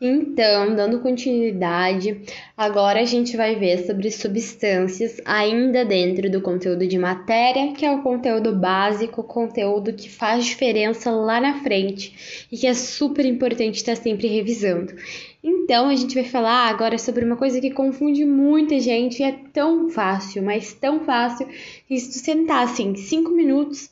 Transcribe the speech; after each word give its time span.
Então, 0.00 0.74
dando 0.74 0.98
continuidade, 0.98 2.20
agora 2.56 3.00
a 3.00 3.04
gente 3.04 3.36
vai 3.36 3.54
ver 3.54 3.86
sobre 3.86 4.10
substâncias 4.10 5.20
ainda 5.24 5.84
dentro 5.84 6.28
do 6.28 6.40
conteúdo 6.40 6.84
de 6.84 6.98
matéria, 6.98 7.72
que 7.72 7.86
é 7.86 7.92
o 7.92 8.02
conteúdo 8.02 8.52
básico, 8.56 9.20
o 9.20 9.24
conteúdo 9.24 9.92
que 9.92 10.10
faz 10.10 10.44
diferença 10.44 11.12
lá 11.12 11.40
na 11.40 11.62
frente 11.62 12.46
e 12.50 12.58
que 12.58 12.66
é 12.66 12.74
super 12.74 13.24
importante 13.24 13.76
estar 13.76 13.96
sempre 13.96 14.26
revisando. 14.26 14.94
Então, 15.42 15.88
a 15.88 15.94
gente 15.94 16.14
vai 16.14 16.24
falar 16.24 16.68
agora 16.68 16.98
sobre 16.98 17.24
uma 17.24 17.36
coisa 17.36 17.60
que 17.60 17.70
confunde 17.70 18.24
muita 18.24 18.80
gente 18.80 19.20
e 19.20 19.24
é 19.24 19.38
tão 19.52 19.88
fácil, 19.90 20.42
mas 20.42 20.74
tão 20.74 21.04
fácil 21.04 21.46
que 21.86 21.96
se 22.00 22.10
tu 22.10 22.24
sentar 22.24 22.64
assim 22.64 22.96
cinco 22.96 23.30
minutos, 23.30 23.88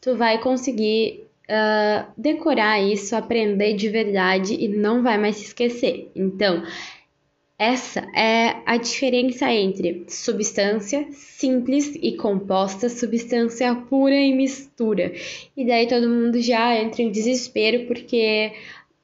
tu 0.00 0.16
vai 0.16 0.40
conseguir 0.40 1.25
uh, 1.48 2.10
decorar 2.16 2.80
isso, 2.80 3.14
aprender 3.16 3.74
de 3.74 3.88
verdade 3.88 4.54
e 4.54 4.68
não 4.68 5.02
vai 5.02 5.18
mais 5.18 5.36
se 5.36 5.44
esquecer. 5.46 6.10
Então, 6.14 6.62
essa 7.58 8.00
é 8.14 8.56
a 8.66 8.76
diferença 8.76 9.50
entre 9.50 10.04
substância 10.08 11.06
simples 11.12 11.94
e 12.02 12.16
composta, 12.16 12.88
substância 12.88 13.74
pura 13.74 14.14
e 14.14 14.34
mistura. 14.34 15.14
E 15.56 15.66
daí 15.66 15.88
todo 15.88 16.08
mundo 16.08 16.40
já 16.40 16.76
entra 16.76 17.02
em 17.02 17.10
desespero 17.10 17.86
porque 17.86 18.52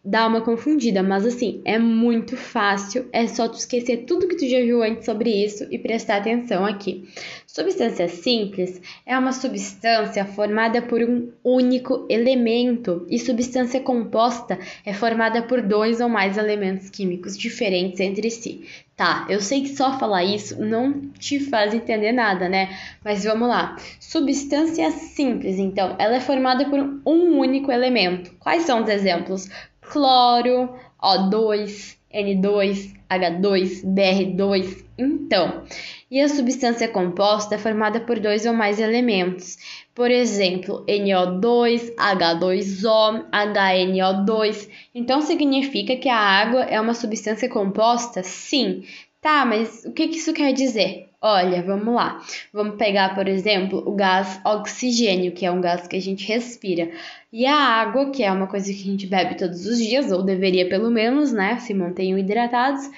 dá 0.05 0.27
uma 0.27 0.41
confundida, 0.41 1.01
mas 1.03 1.25
assim, 1.25 1.61
é 1.65 1.79
muito 1.79 2.37
fácil, 2.37 3.09
é 3.13 3.27
só 3.29 3.49
tu 3.49 3.57
esquecer 3.57 3.99
tudo 3.99 4.27
que 4.27 4.37
tu 4.37 4.49
já 4.49 4.59
viu 4.59 4.83
antes 4.83 5.05
sobre 5.05 5.31
isso 5.31 5.67
e 5.71 5.79
prestar 5.79 6.17
atenção 6.17 6.65
aqui. 6.65 7.09
Substância 7.47 8.09
simples 8.09 8.81
é 9.07 9.17
uma 9.17 9.33
substância 9.33 10.25
formada 10.25 10.83
por 10.83 11.03
um 11.03 11.31
único 11.45 12.05
elemento 12.09 13.07
e 13.09 13.19
substância 13.19 13.81
composta 13.81 14.59
é 14.85 14.93
formada 14.93 15.43
por 15.43 15.63
dois 15.63 16.01
ou 16.01 16.09
mais 16.09 16.37
elementos 16.37 16.91
químicos 16.91 17.39
diferentes 17.39 18.01
entre 18.01 18.29
si. 18.31 18.67
Tá, 18.97 19.27
eu 19.29 19.41
sei 19.41 19.63
que 19.63 19.71
só 19.71 19.99
falar 19.99 20.23
isso 20.23 20.63
não 20.63 21.01
te 21.19 21.41
faz 21.41 21.73
entender 21.73 22.13
nada, 22.13 22.49
né? 22.49 22.69
Mas 23.05 23.25
vamos 23.25 23.49
lá. 23.49 23.77
Substância 23.99 24.91
simples, 24.91 25.59
então, 25.59 25.97
ela 25.99 26.17
é 26.17 26.21
formada 26.21 26.65
por 26.67 26.79
um 26.79 27.39
único 27.39 27.73
elemento. 27.73 28.33
Quais 28.39 28.65
são 28.65 28.83
os 28.83 28.89
exemplos? 28.89 29.49
Cloro, 29.83 30.75
O2, 31.03 31.97
N2, 32.15 32.95
H2, 33.11 33.85
Br2. 33.85 34.85
Então, 34.99 35.65
e 36.11 36.21
a 36.21 36.29
substância 36.29 36.89
composta 36.89 37.55
é 37.55 37.59
formada 37.59 38.01
por 38.01 38.21
dois 38.21 38.47
ou 38.47 38.53
mais 38.53 38.79
elementos. 38.79 39.57
Por 39.95 40.11
exemplo, 40.11 40.85
NO2, 40.87 41.95
H2O, 41.97 43.31
HNO2. 43.31 44.69
Então 44.95 45.21
significa 45.21 45.97
que 45.97 46.09
a 46.09 46.17
água 46.17 46.63
é 46.63 46.81
uma 46.81 46.95
substância 46.95 47.49
composta? 47.49 48.23
Sim. 48.23 48.85
Tá, 49.21 49.45
mas 49.45 49.85
o 49.85 49.93
que 49.93 50.05
isso 50.05 50.33
quer 50.33 50.53
dizer? 50.53 51.12
Olha, 51.25 51.63
vamos 51.63 51.95
lá. 51.95 52.21
Vamos 52.53 52.75
pegar, 52.75 53.15
por 53.15 53.29
exemplo, 53.29 53.81
o 53.87 53.95
gás 53.95 54.41
oxigênio, 54.45 55.31
que 55.31 55.47
é 55.47 55.53
um 55.53 55.61
gás 55.61 55.87
que 55.87 55.95
a 55.95 56.01
gente 56.01 56.27
respira, 56.27 56.91
e 57.33 57.47
a 57.47 57.55
água, 57.57 58.11
que 58.11 58.25
é 58.25 58.33
uma 58.33 58.49
coisa 58.49 58.73
que 58.73 58.81
a 58.81 58.85
gente 58.85 59.07
bebe 59.07 59.37
todos 59.37 59.65
os 59.65 59.79
dias, 59.79 60.11
ou 60.11 60.25
deveria 60.25 60.69
pelo 60.69 60.91
menos, 60.91 61.33
né? 61.33 61.59
Se 61.61 61.73
mantenham 61.73 62.19
hidratados. 62.19 62.91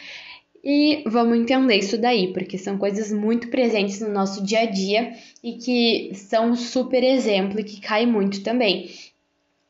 E 0.64 1.04
vamos 1.06 1.36
entender 1.36 1.76
isso 1.76 1.98
daí, 1.98 2.32
porque 2.32 2.56
são 2.56 2.78
coisas 2.78 3.12
muito 3.12 3.48
presentes 3.48 4.00
no 4.00 4.08
nosso 4.08 4.42
dia 4.42 4.60
a 4.60 4.66
dia 4.66 5.12
e 5.42 5.58
que 5.58 6.12
são 6.14 6.52
um 6.52 6.56
super 6.56 7.04
exemplo 7.04 7.60
e 7.60 7.64
que 7.64 7.78
cai 7.78 8.06
muito 8.06 8.42
também. 8.42 8.88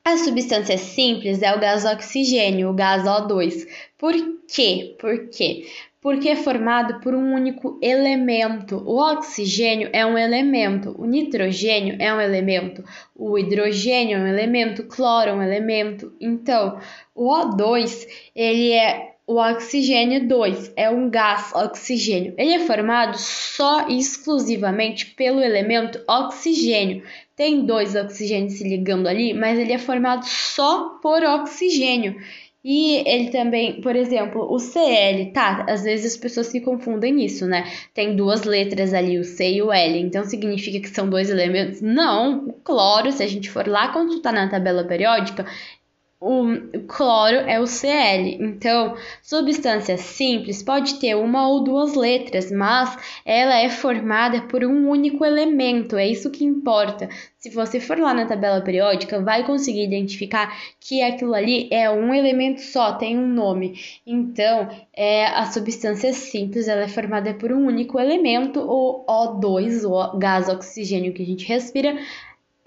A 0.04 0.16
substância 0.18 0.78
simples 0.78 1.42
é 1.42 1.52
o 1.52 1.58
gás 1.58 1.84
oxigênio, 1.84 2.70
o 2.70 2.74
gás 2.74 3.02
O2. 3.02 3.66
Por 3.98 4.14
quê? 4.46 4.94
Por 5.00 5.28
quê? 5.30 5.66
Porque 6.04 6.28
é 6.28 6.36
formado 6.36 7.00
por 7.00 7.14
um 7.14 7.32
único 7.32 7.78
elemento. 7.80 8.76
O 8.84 8.98
oxigênio 8.98 9.88
é 9.90 10.04
um 10.04 10.18
elemento, 10.18 10.94
o 10.98 11.06
nitrogênio 11.06 11.96
é 11.98 12.12
um 12.12 12.20
elemento, 12.20 12.84
o 13.16 13.38
hidrogênio 13.38 14.18
é 14.18 14.20
um 14.20 14.26
elemento, 14.26 14.82
o 14.82 14.86
cloro 14.86 15.30
é 15.30 15.32
um 15.32 15.42
elemento. 15.42 16.12
Então, 16.20 16.78
o 17.14 17.32
O2, 17.32 18.06
ele 18.36 18.72
é 18.72 19.14
o 19.26 19.36
oxigênio 19.36 20.28
2, 20.28 20.74
é 20.76 20.90
um 20.90 21.08
gás 21.08 21.54
oxigênio. 21.54 22.34
Ele 22.36 22.52
é 22.52 22.58
formado 22.66 23.16
só 23.16 23.88
e 23.88 23.98
exclusivamente 23.98 25.06
pelo 25.06 25.40
elemento 25.40 25.98
oxigênio. 26.06 27.02
Tem 27.34 27.64
dois 27.64 27.96
oxigênios 27.96 28.58
se 28.58 28.64
ligando 28.64 29.08
ali, 29.08 29.32
mas 29.32 29.58
ele 29.58 29.72
é 29.72 29.78
formado 29.78 30.26
só 30.26 30.98
por 31.02 31.24
oxigênio. 31.24 32.16
E 32.64 33.06
ele 33.06 33.30
também, 33.30 33.82
por 33.82 33.94
exemplo, 33.94 34.50
o 34.50 34.58
CL, 34.58 35.32
tá? 35.32 35.66
Às 35.68 35.82
vezes 35.84 36.14
as 36.14 36.18
pessoas 36.18 36.46
se 36.46 36.62
confundem 36.62 37.12
nisso, 37.12 37.46
né? 37.46 37.70
Tem 37.92 38.16
duas 38.16 38.44
letras 38.44 38.94
ali, 38.94 39.18
o 39.18 39.24
C 39.24 39.56
e 39.56 39.62
o 39.62 39.70
L, 39.70 39.98
então 39.98 40.24
significa 40.24 40.80
que 40.80 40.88
são 40.88 41.08
dois 41.08 41.28
elementos? 41.28 41.82
Não, 41.82 42.46
o 42.48 42.52
cloro, 42.54 43.12
se 43.12 43.22
a 43.22 43.26
gente 43.26 43.50
for 43.50 43.68
lá 43.68 43.92
consultar 43.92 44.32
na 44.32 44.48
tabela 44.48 44.82
periódica, 44.84 45.44
o 46.20 46.46
cloro 46.86 47.36
é 47.36 47.60
o 47.60 47.66
Cl. 47.66 48.38
Então, 48.40 48.96
substância 49.22 49.96
simples 49.98 50.62
pode 50.62 50.98
ter 50.98 51.14
uma 51.14 51.46
ou 51.48 51.62
duas 51.62 51.94
letras, 51.94 52.50
mas 52.50 52.96
ela 53.24 53.58
é 53.58 53.68
formada 53.68 54.40
por 54.42 54.64
um 54.64 54.88
único 54.88 55.24
elemento. 55.24 55.96
É 55.96 56.06
isso 56.06 56.30
que 56.30 56.44
importa. 56.44 57.08
Se 57.38 57.50
você 57.50 57.78
for 57.78 57.98
lá 57.98 58.14
na 58.14 58.24
tabela 58.24 58.62
periódica, 58.62 59.20
vai 59.20 59.44
conseguir 59.44 59.84
identificar 59.84 60.56
que 60.80 61.02
aquilo 61.02 61.34
ali 61.34 61.68
é 61.70 61.90
um 61.90 62.14
elemento 62.14 62.62
só, 62.62 62.92
tem 62.94 63.18
um 63.18 63.28
nome. 63.28 63.74
Então, 64.06 64.66
é 64.94 65.26
a 65.26 65.44
substância 65.44 66.12
simples, 66.14 66.68
ela 66.68 66.84
é 66.84 66.88
formada 66.88 67.34
por 67.34 67.52
um 67.52 67.66
único 67.66 68.00
elemento, 68.00 68.60
o 68.60 69.04
O2, 69.06 69.84
o 69.84 70.18
gás 70.18 70.48
oxigênio 70.48 71.12
que 71.12 71.22
a 71.22 71.26
gente 71.26 71.46
respira, 71.46 71.98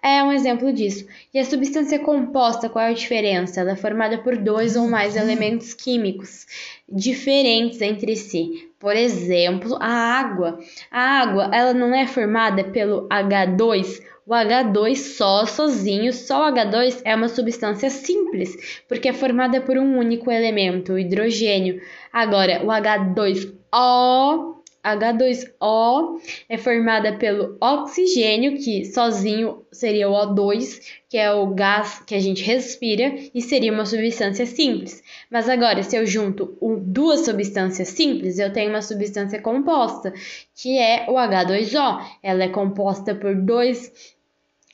é 0.03 0.24
um 0.24 0.31
exemplo 0.31 0.72
disso. 0.72 1.08
E 1.34 1.40
a 1.40 1.46
substância 1.46 2.00
composta, 2.00 2.69
qual 2.69 2.85
é 2.85 2.90
a 2.90 2.94
diferença? 2.94 3.62
Ela 3.62 3.72
é 3.72 3.75
formada 3.75 4.18
por 4.19 4.38
dois 4.38 4.75
ou 4.75 4.88
mais 4.88 5.16
elementos 5.16 5.74
químicos 5.74 6.46
diferentes 6.88 7.81
entre 7.81 8.16
si. 8.16 8.69
Por 8.80 8.96
exemplo, 8.96 9.75
a 9.80 9.88
água. 9.88 10.59
A 10.91 11.02
água, 11.22 11.50
ela 11.52 11.74
não 11.74 11.94
é 11.94 12.06
formada 12.06 12.63
pelo 12.63 13.08
H2. 13.09 14.02
O 14.25 14.31
H2 14.31 14.96
só 14.96 15.46
sozinho, 15.46 16.12
só 16.12 16.50
o 16.50 16.53
H2 16.53 17.02
é 17.06 17.16
uma 17.16 17.29
substância 17.29 17.90
simples, 17.90 18.84
porque 18.88 19.08
é 19.08 19.14
formada 19.14 19.62
por 19.62 19.78
um 19.78 19.97
único 19.97 20.29
elemento, 20.29 20.94
o 20.94 21.00
hidrogênio. 21.00 21.81
Agora, 22.12 22.62
o 22.62 22.68
H2O 22.68 24.56
H2O 24.95 26.19
é 26.47 26.57
formada 26.57 27.13
pelo 27.17 27.57
oxigênio, 27.61 28.57
que 28.57 28.85
sozinho 28.85 29.65
seria 29.71 30.09
o 30.09 30.13
O2, 30.13 30.79
que 31.09 31.17
é 31.17 31.31
o 31.31 31.47
gás 31.47 32.01
que 32.05 32.15
a 32.15 32.19
gente 32.19 32.43
respira, 32.43 33.15
e 33.33 33.41
seria 33.41 33.71
uma 33.71 33.85
substância 33.85 34.45
simples. 34.45 35.03
Mas 35.29 35.49
agora, 35.49 35.83
se 35.83 35.95
eu 35.95 36.05
junto 36.05 36.57
duas 36.81 37.25
substâncias 37.25 37.89
simples, 37.89 38.39
eu 38.39 38.51
tenho 38.51 38.69
uma 38.69 38.81
substância 38.81 39.41
composta, 39.41 40.13
que 40.55 40.77
é 40.77 41.05
o 41.09 41.13
H2O. 41.13 42.05
Ela 42.23 42.43
é 42.43 42.49
composta 42.49 43.13
por 43.13 43.35
dois 43.35 44.15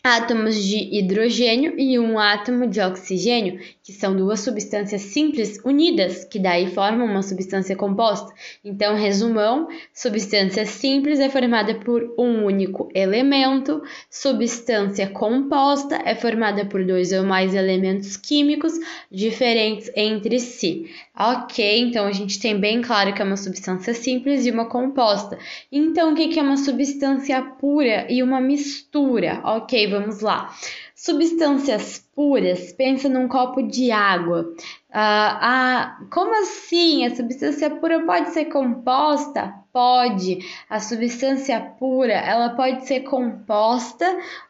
átomos 0.06 0.62
de 0.62 0.98
hidrogênio 0.98 1.80
e 1.80 1.98
um 1.98 2.20
átomo 2.20 2.68
de 2.68 2.82
oxigênio, 2.82 3.58
que 3.82 3.94
são 3.94 4.14
duas 4.14 4.42
substâncias 4.42 5.02
simples 5.02 5.58
unidas, 5.64 6.26
que 6.26 6.38
daí 6.38 6.68
formam 6.68 7.06
uma 7.06 7.22
substância 7.22 7.74
composta. 7.74 8.34
Então, 8.66 8.98
resumão, 8.98 9.70
substância 9.94 10.66
simples 10.66 11.22
é 11.22 11.30
formada 11.30 11.76
por 11.76 12.14
um 12.18 12.44
único 12.44 12.90
elemento, 12.94 13.82
substância 14.10 15.08
composta 15.08 16.02
é 16.04 16.14
formada 16.14 16.66
por 16.66 16.84
dois 16.84 17.14
ou 17.14 17.24
mais 17.24 17.56
elementos 17.56 18.18
químicos 18.18 18.74
diferentes 19.10 19.90
entre 19.96 20.38
si. 20.38 20.90
Ok, 21.18 21.80
então 21.80 22.08
a 22.08 22.12
gente 22.12 22.40
tem 22.42 22.60
bem 22.60 22.82
claro 22.82 23.14
que 23.14 23.22
é 23.22 23.26
uma 23.26 23.38
substância 23.38 23.94
simples 23.94 24.46
e 24.46 24.52
uma 24.52 24.66
composta. 24.66 25.38
Então, 25.72 26.12
o 26.12 26.16
que 26.16 26.38
é 26.38 26.44
uma 26.44 26.58
substância 26.58 27.42
pura 27.42 28.06
e 28.10 28.22
uma 28.22 28.42
mistura? 28.42 29.40
Ok, 29.46 29.93
vamos 29.94 30.22
lá. 30.22 30.54
Substâncias 30.96 32.00
puras, 32.16 32.72
pensa 32.74 33.10
num 33.10 33.28
copo 33.28 33.62
de 33.64 33.92
água. 33.92 34.54
Ah, 34.92 35.98
como 36.12 36.40
assim? 36.42 37.06
A 37.06 37.16
substância 37.16 37.70
pura 37.70 38.06
pode 38.06 38.30
ser 38.30 38.46
composta? 38.46 39.54
Pode. 39.72 40.40
A 40.70 40.80
substância 40.80 41.60
pura, 41.80 42.14
ela 42.14 42.52
pode 42.52 42.86
ser 42.88 43.02
composta 43.02 44.06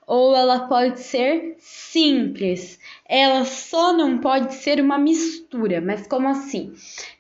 ou 0.06 0.36
ela 0.36 0.68
pode 0.68 1.00
ser 1.00 1.56
simples. 1.60 2.78
Ela 3.16 3.46
só 3.46 3.94
não 3.94 4.18
pode 4.18 4.56
ser 4.56 4.82
uma 4.82 4.98
mistura. 4.98 5.80
Mas 5.80 6.08
como 6.08 6.28
assim? 6.28 6.74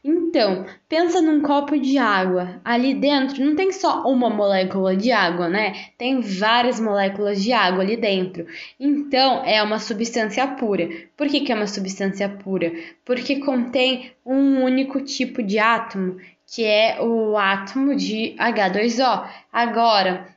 Então, 0.03 0.65
pensa 0.89 1.21
num 1.21 1.43
copo 1.43 1.77
de 1.79 1.99
água. 1.99 2.59
Ali 2.65 2.95
dentro 2.95 3.45
não 3.45 3.55
tem 3.55 3.71
só 3.71 4.01
uma 4.07 4.27
molécula 4.27 4.97
de 4.97 5.11
água, 5.11 5.47
né? 5.47 5.89
Tem 5.95 6.19
várias 6.19 6.79
moléculas 6.79 7.43
de 7.43 7.53
água 7.53 7.83
ali 7.83 7.95
dentro. 7.95 8.47
Então, 8.79 9.45
é 9.45 9.61
uma 9.61 9.77
substância 9.77 10.47
pura. 10.47 10.89
Por 11.15 11.27
que, 11.27 11.41
que 11.41 11.51
é 11.51 11.55
uma 11.55 11.67
substância 11.67 12.27
pura? 12.27 12.73
Porque 13.05 13.35
contém 13.35 14.13
um 14.25 14.63
único 14.63 14.99
tipo 14.99 15.43
de 15.43 15.59
átomo, 15.59 16.17
que 16.47 16.65
é 16.65 16.99
o 16.99 17.37
átomo 17.37 17.95
de 17.95 18.35
H2O. 18.39 19.29
Agora, 19.51 20.33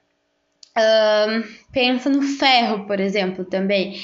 pensa 1.73 2.11
no 2.11 2.21
ferro, 2.21 2.87
por 2.87 3.01
exemplo, 3.01 3.45
também, 3.45 3.99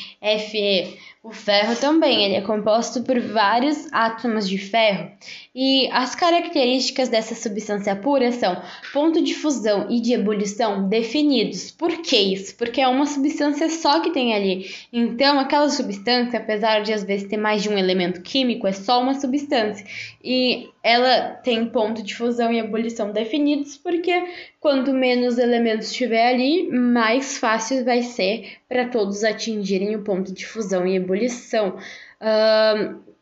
Fe. 0.50 0.98
O 1.24 1.30
ferro 1.30 1.76
também, 1.76 2.24
ele 2.24 2.34
é 2.34 2.40
composto 2.40 3.04
por 3.04 3.20
vários 3.20 3.86
átomos 3.92 4.48
de 4.48 4.58
ferro. 4.58 5.08
E 5.54 5.88
as 5.92 6.16
características 6.16 7.08
dessa 7.08 7.36
substância 7.36 7.94
pura 7.94 8.32
são 8.32 8.60
ponto 8.92 9.22
de 9.22 9.32
fusão 9.32 9.86
e 9.88 10.00
de 10.00 10.14
ebulição 10.14 10.88
definidos. 10.88 11.70
Por 11.70 12.02
que 12.02 12.16
isso? 12.16 12.56
Porque 12.56 12.80
é 12.80 12.88
uma 12.88 13.06
substância 13.06 13.70
só 13.70 14.00
que 14.00 14.10
tem 14.10 14.34
ali. 14.34 14.74
Então, 14.92 15.38
aquela 15.38 15.69
substância, 15.69 16.40
apesar 16.40 16.80
de 16.80 16.92
às 16.92 17.04
vezes 17.04 17.28
ter 17.28 17.36
mais 17.36 17.62
de 17.62 17.69
um 17.69 17.78
elemento 17.78 18.20
químico, 18.20 18.66
é 18.66 18.72
só 18.72 19.00
uma 19.00 19.14
substância. 19.14 19.86
E 20.24 20.70
ela 20.82 21.34
tem 21.44 21.66
ponto 21.66 22.02
de 22.02 22.16
fusão 22.16 22.52
e 22.52 22.58
ebulição 22.58 23.12
definidos, 23.12 23.76
porque 23.76 24.24
quanto 24.58 24.92
menos 24.92 25.38
elementos 25.38 25.92
tiver 25.92 26.26
ali, 26.26 26.69
mais 26.69 27.38
fácil 27.38 27.84
vai 27.84 28.02
ser 28.02 28.58
para 28.72 28.88
todos 28.88 29.22
atingirem 29.22 29.94
o 29.94 30.02
ponto 30.02 30.32
de 30.32 30.46
fusão 30.46 30.86
e 30.86 30.96
ebulição. 30.96 31.76
Uh, 32.20 33.12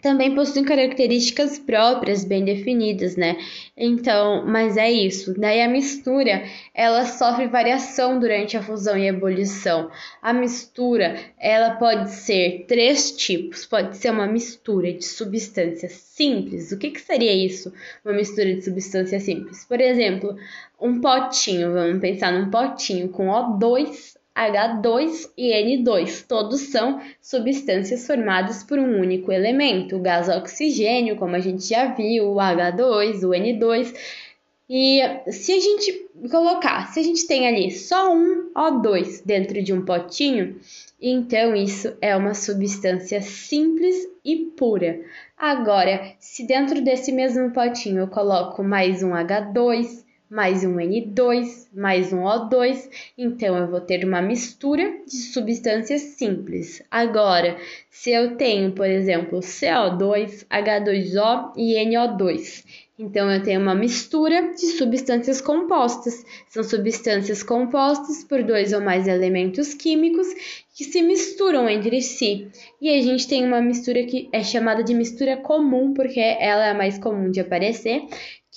também 0.00 0.34
possuem 0.34 0.64
características 0.64 1.58
próprias 1.58 2.24
bem 2.24 2.44
definidas, 2.44 3.16
né? 3.16 3.36
Então, 3.76 4.44
mas 4.46 4.76
é 4.76 4.90
isso. 4.90 5.38
Daí 5.38 5.60
a 5.60 5.68
mistura, 5.68 6.44
ela 6.74 7.04
sofre 7.04 7.48
variação 7.48 8.18
durante 8.18 8.56
a 8.56 8.62
fusão 8.62 8.96
e 8.96 9.08
ebulição. 9.08 9.90
A 10.22 10.32
mistura, 10.32 11.18
ela 11.38 11.76
pode 11.76 12.10
ser 12.10 12.64
três 12.68 13.12
tipos. 13.12 13.66
Pode 13.66 13.96
ser 13.96 14.10
uma 14.10 14.26
mistura 14.26 14.92
de 14.92 15.04
substâncias 15.04 15.92
simples. 15.92 16.70
O 16.70 16.78
que, 16.78 16.90
que 16.90 17.00
seria 17.00 17.32
isso? 17.32 17.72
Uma 18.04 18.14
mistura 18.14 18.54
de 18.54 18.62
substâncias 18.62 19.22
simples. 19.22 19.64
Por 19.64 19.80
exemplo, 19.80 20.36
um 20.80 21.00
potinho, 21.00 21.72
vamos 21.72 22.00
pensar 22.00 22.32
num 22.32 22.50
potinho 22.50 23.08
com 23.08 23.26
O2 23.26 24.17
H2 24.38 25.30
e 25.36 25.52
N2. 25.52 26.24
Todos 26.26 26.60
são 26.60 27.00
substâncias 27.20 28.06
formadas 28.06 28.62
por 28.62 28.78
um 28.78 29.00
único 29.00 29.32
elemento, 29.32 29.96
o 29.96 30.00
gás 30.00 30.28
oxigênio, 30.28 31.16
como 31.16 31.34
a 31.34 31.40
gente 31.40 31.68
já 31.68 31.86
viu, 31.86 32.32
o 32.32 32.36
H2, 32.36 33.22
o 33.24 33.30
N2. 33.30 33.94
E 34.70 35.00
se 35.30 35.52
a 35.52 35.60
gente 35.60 36.08
colocar, 36.30 36.92
se 36.92 37.00
a 37.00 37.02
gente 37.02 37.26
tem 37.26 37.48
ali 37.48 37.70
só 37.70 38.12
um 38.12 38.50
O2 38.54 39.22
dentro 39.24 39.62
de 39.62 39.72
um 39.72 39.82
potinho, 39.82 40.60
então 41.00 41.56
isso 41.56 41.96
é 42.02 42.14
uma 42.14 42.34
substância 42.34 43.22
simples 43.22 43.96
e 44.22 44.36
pura. 44.36 45.00
Agora, 45.38 46.12
se 46.18 46.46
dentro 46.46 46.82
desse 46.82 47.12
mesmo 47.12 47.50
potinho 47.50 48.00
eu 48.00 48.08
coloco 48.08 48.62
mais 48.62 49.02
um 49.02 49.12
H2, 49.12 50.04
mais 50.30 50.62
um 50.62 50.76
N2, 50.76 51.68
mais 51.74 52.12
um 52.12 52.24
O2, 52.24 52.90
então 53.16 53.56
eu 53.56 53.66
vou 53.66 53.80
ter 53.80 54.04
uma 54.04 54.20
mistura 54.20 54.84
de 55.06 55.16
substâncias 55.16 56.02
simples. 56.02 56.82
Agora, 56.90 57.56
se 57.90 58.10
eu 58.10 58.36
tenho, 58.36 58.72
por 58.72 58.86
exemplo, 58.86 59.40
CO2, 59.40 60.46
H2O 60.50 61.52
e 61.56 61.74
NO2, 61.86 62.64
então 62.98 63.30
eu 63.30 63.42
tenho 63.42 63.60
uma 63.60 63.76
mistura 63.76 64.52
de 64.54 64.66
substâncias 64.72 65.40
compostas. 65.40 66.24
São 66.48 66.64
substâncias 66.64 67.44
compostas 67.44 68.24
por 68.24 68.42
dois 68.42 68.72
ou 68.72 68.80
mais 68.80 69.06
elementos 69.06 69.72
químicos 69.72 70.26
que 70.74 70.84
se 70.84 71.00
misturam 71.00 71.68
entre 71.68 72.02
si. 72.02 72.48
E 72.80 72.88
a 72.88 73.00
gente 73.00 73.28
tem 73.28 73.44
uma 73.44 73.60
mistura 73.60 74.04
que 74.04 74.28
é 74.32 74.42
chamada 74.42 74.82
de 74.82 74.94
mistura 74.94 75.36
comum, 75.36 75.94
porque 75.94 76.18
ela 76.18 76.66
é 76.66 76.70
a 76.70 76.74
mais 76.74 76.98
comum 76.98 77.30
de 77.30 77.40
aparecer, 77.40 78.02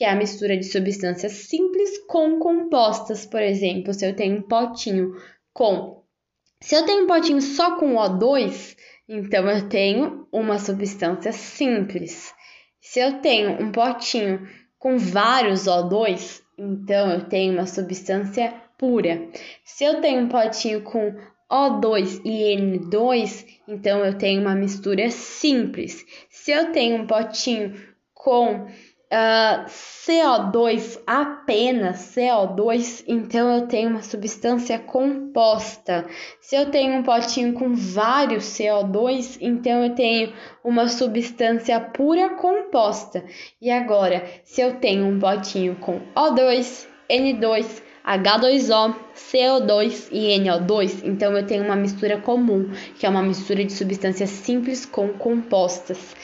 que 0.01 0.05
é 0.05 0.09
a 0.09 0.15
mistura 0.15 0.57
de 0.57 0.63
substâncias 0.63 1.31
simples 1.31 1.95
com 2.07 2.39
compostas. 2.39 3.23
Por 3.23 3.39
exemplo, 3.39 3.93
se 3.93 4.03
eu 4.03 4.15
tenho 4.15 4.39
um 4.39 4.41
potinho 4.41 5.13
com. 5.53 6.01
Se 6.59 6.73
eu 6.73 6.83
tenho 6.87 7.03
um 7.03 7.07
potinho 7.07 7.39
só 7.39 7.77
com 7.77 7.93
O2, 7.93 8.75
então 9.07 9.47
eu 9.47 9.69
tenho 9.69 10.27
uma 10.31 10.57
substância 10.57 11.31
simples. 11.31 12.33
Se 12.79 12.99
eu 12.99 13.19
tenho 13.21 13.61
um 13.61 13.71
potinho 13.71 14.49
com 14.79 14.97
vários 14.97 15.65
O2, 15.65 16.41
então 16.57 17.11
eu 17.11 17.29
tenho 17.29 17.53
uma 17.53 17.67
substância 17.67 18.55
pura. 18.79 19.29
Se 19.63 19.83
eu 19.83 20.01
tenho 20.01 20.23
um 20.23 20.29
potinho 20.29 20.81
com 20.81 21.15
O2 21.47 22.21
e 22.25 22.55
N2, 22.57 23.45
então 23.67 24.03
eu 24.03 24.17
tenho 24.17 24.41
uma 24.41 24.55
mistura 24.55 25.11
simples. 25.11 26.03
Se 26.27 26.49
eu 26.49 26.71
tenho 26.71 27.03
um 27.03 27.05
potinho 27.05 27.91
com 28.15 28.67
uh, 29.11 29.13
ah, 29.13 29.65
CO2, 29.67 30.99
apenas 31.05 32.15
CO2, 32.15 33.03
então 33.07 33.53
eu 33.55 33.67
tenho 33.67 33.89
uma 33.89 34.01
substância 34.01 34.79
composta. 34.79 36.07
Se 36.39 36.55
eu 36.55 36.71
tenho 36.71 36.95
um 36.95 37.03
potinho 37.03 37.53
com 37.53 37.75
vários 37.75 38.45
CO2, 38.45 39.37
então 39.41 39.83
eu 39.83 39.93
tenho 39.93 40.33
uma 40.63 40.87
substância 40.87 41.79
pura 41.79 42.31
composta. 42.35 43.23
E 43.61 43.69
agora, 43.69 44.25
se 44.43 44.61
eu 44.61 44.77
tenho 44.77 45.05
um 45.05 45.19
potinho 45.19 45.75
com 45.75 45.99
O2, 46.15 46.87
N2, 47.09 47.83
H2O, 48.05 48.95
CO2 49.15 50.07
e 50.11 50.39
NO2, 50.39 51.01
então 51.03 51.37
eu 51.37 51.45
tenho 51.45 51.63
uma 51.63 51.75
mistura 51.75 52.17
comum, 52.17 52.71
que 52.97 53.05
é 53.05 53.09
uma 53.09 53.21
mistura 53.21 53.63
de 53.63 53.73
substâncias 53.73 54.29
simples 54.29 54.85
com 54.85 55.09
compostas. 55.09 56.15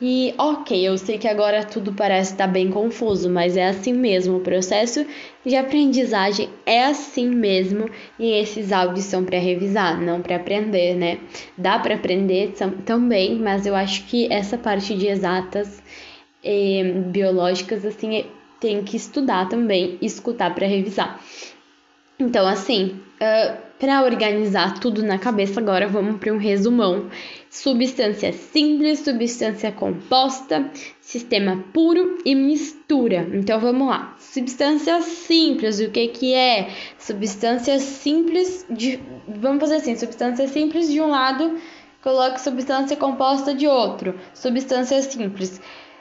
E 0.00 0.34
ok, 0.36 0.86
eu 0.86 0.98
sei 0.98 1.16
que 1.16 1.26
agora 1.26 1.64
tudo 1.64 1.90
parece 1.90 2.32
estar 2.32 2.46
bem 2.46 2.70
confuso, 2.70 3.30
mas 3.30 3.56
é 3.56 3.66
assim 3.66 3.94
mesmo. 3.94 4.36
O 4.36 4.40
processo 4.40 5.06
de 5.44 5.56
aprendizagem 5.56 6.50
é 6.66 6.84
assim 6.84 7.30
mesmo 7.30 7.88
e 8.18 8.30
esses 8.32 8.72
áudios 8.72 9.06
são 9.06 9.24
para 9.24 9.38
revisar, 9.38 9.98
não 9.98 10.20
para 10.20 10.36
aprender, 10.36 10.94
né? 10.94 11.18
Dá 11.56 11.78
para 11.78 11.94
aprender 11.94 12.52
também, 12.84 13.36
mas 13.36 13.64
eu 13.64 13.74
acho 13.74 14.04
que 14.04 14.30
essa 14.30 14.58
parte 14.58 14.94
de 14.94 15.06
exatas 15.06 15.82
e 16.44 16.84
biológicas 17.06 17.84
assim 17.84 18.26
tem 18.60 18.82
que 18.82 18.98
estudar 18.98 19.48
também, 19.48 19.96
escutar 20.02 20.54
para 20.54 20.66
revisar. 20.66 21.20
Então, 22.18 22.46
assim, 22.46 23.00
uh, 23.20 23.56
para 23.78 24.02
organizar 24.02 24.78
tudo 24.78 25.02
na 25.02 25.18
cabeça, 25.18 25.60
agora 25.60 25.86
vamos 25.86 26.18
para 26.18 26.32
um 26.32 26.38
resumão 26.38 27.10
substância 27.50 28.32
simples, 28.32 29.00
substância 29.00 29.72
composta, 29.72 30.70
sistema 31.00 31.64
puro 31.72 32.18
e 32.24 32.34
mistura. 32.34 33.28
Então 33.32 33.58
vamos 33.58 33.88
lá. 33.88 34.14
Substância 34.18 35.00
simples, 35.00 35.80
o 35.80 35.90
que 35.90 36.08
que 36.08 36.34
é? 36.34 36.68
Substância 36.98 37.78
simples 37.78 38.66
de 38.68 39.00
vamos 39.28 39.60
fazer 39.60 39.76
assim, 39.76 39.96
substância 39.96 40.46
simples 40.46 40.90
de 40.90 41.00
um 41.00 41.08
lado, 41.08 41.58
coloque 42.02 42.40
substância 42.40 42.96
composta 42.96 43.54
de 43.54 43.66
outro. 43.66 44.18
Substância 44.34 45.00
simples 45.02 45.60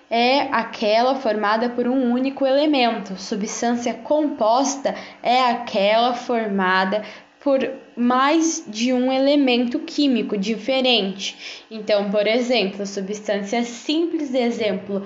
é 0.10 0.42
aquela 0.52 1.16
formada 1.16 1.70
por 1.70 1.88
um 1.88 2.12
único 2.12 2.46
elemento. 2.46 3.16
Substância 3.18 3.94
composta 3.94 4.96
é 5.24 5.42
aquela 5.50 6.14
formada 6.14 7.04
por 7.40 7.60
mais 7.96 8.64
de 8.68 8.94
um 8.94 9.12
elemento 9.12 9.80
químico 9.80 10.38
diferente. 10.38 11.64
Então, 11.70 12.12
por 12.12 12.28
exemplo, 12.28 12.86
substância 12.86 13.64
simples, 13.64 14.34
exemplo, 14.34 15.02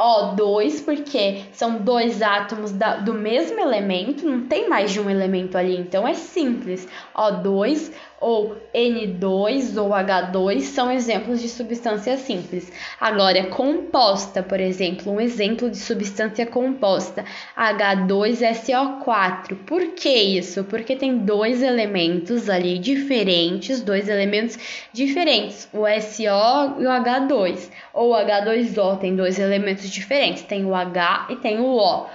O2, 0.00 0.84
porque 0.84 1.42
são 1.52 1.78
dois 1.78 2.22
átomos 2.22 2.70
da, 2.70 2.96
do 2.96 3.12
mesmo 3.12 3.58
elemento, 3.58 4.24
não 4.24 4.46
tem 4.46 4.68
mais 4.68 4.92
de 4.92 5.00
um 5.00 5.10
elemento 5.10 5.58
ali, 5.58 5.76
então 5.76 6.06
é 6.06 6.14
simples. 6.14 6.86
O2 7.16 7.92
ou 8.20 8.56
N2 8.74 9.80
ou 9.80 9.90
H2 9.90 10.62
são 10.62 10.90
exemplos 10.90 11.40
de 11.40 11.48
substância 11.48 12.16
simples. 12.16 12.72
Agora, 13.00 13.46
composta, 13.46 14.42
por 14.42 14.58
exemplo, 14.60 15.12
um 15.12 15.20
exemplo 15.20 15.70
de 15.70 15.76
substância 15.76 16.44
composta, 16.44 17.24
H2SO4. 17.56 19.56
Por 19.66 19.94
que 19.94 20.08
isso? 20.08 20.64
Porque 20.64 20.96
tem 20.96 21.18
dois 21.18 21.62
elementos 21.62 22.50
ali 22.50 22.76
diferentes, 22.78 23.80
dois 23.80 24.08
elementos 24.08 24.58
diferentes, 24.92 25.68
o 25.72 25.84
SO 26.00 26.80
e 26.80 26.86
o 26.86 26.90
H2. 26.90 27.70
Ou 27.94 28.12
H2O 28.12 28.98
tem 28.98 29.14
dois 29.14 29.38
elementos 29.38 29.88
diferentes, 29.88 30.42
tem 30.42 30.64
o 30.64 30.74
H 30.74 31.28
e 31.30 31.36
tem 31.36 31.60
o 31.60 31.78
O 31.78 32.06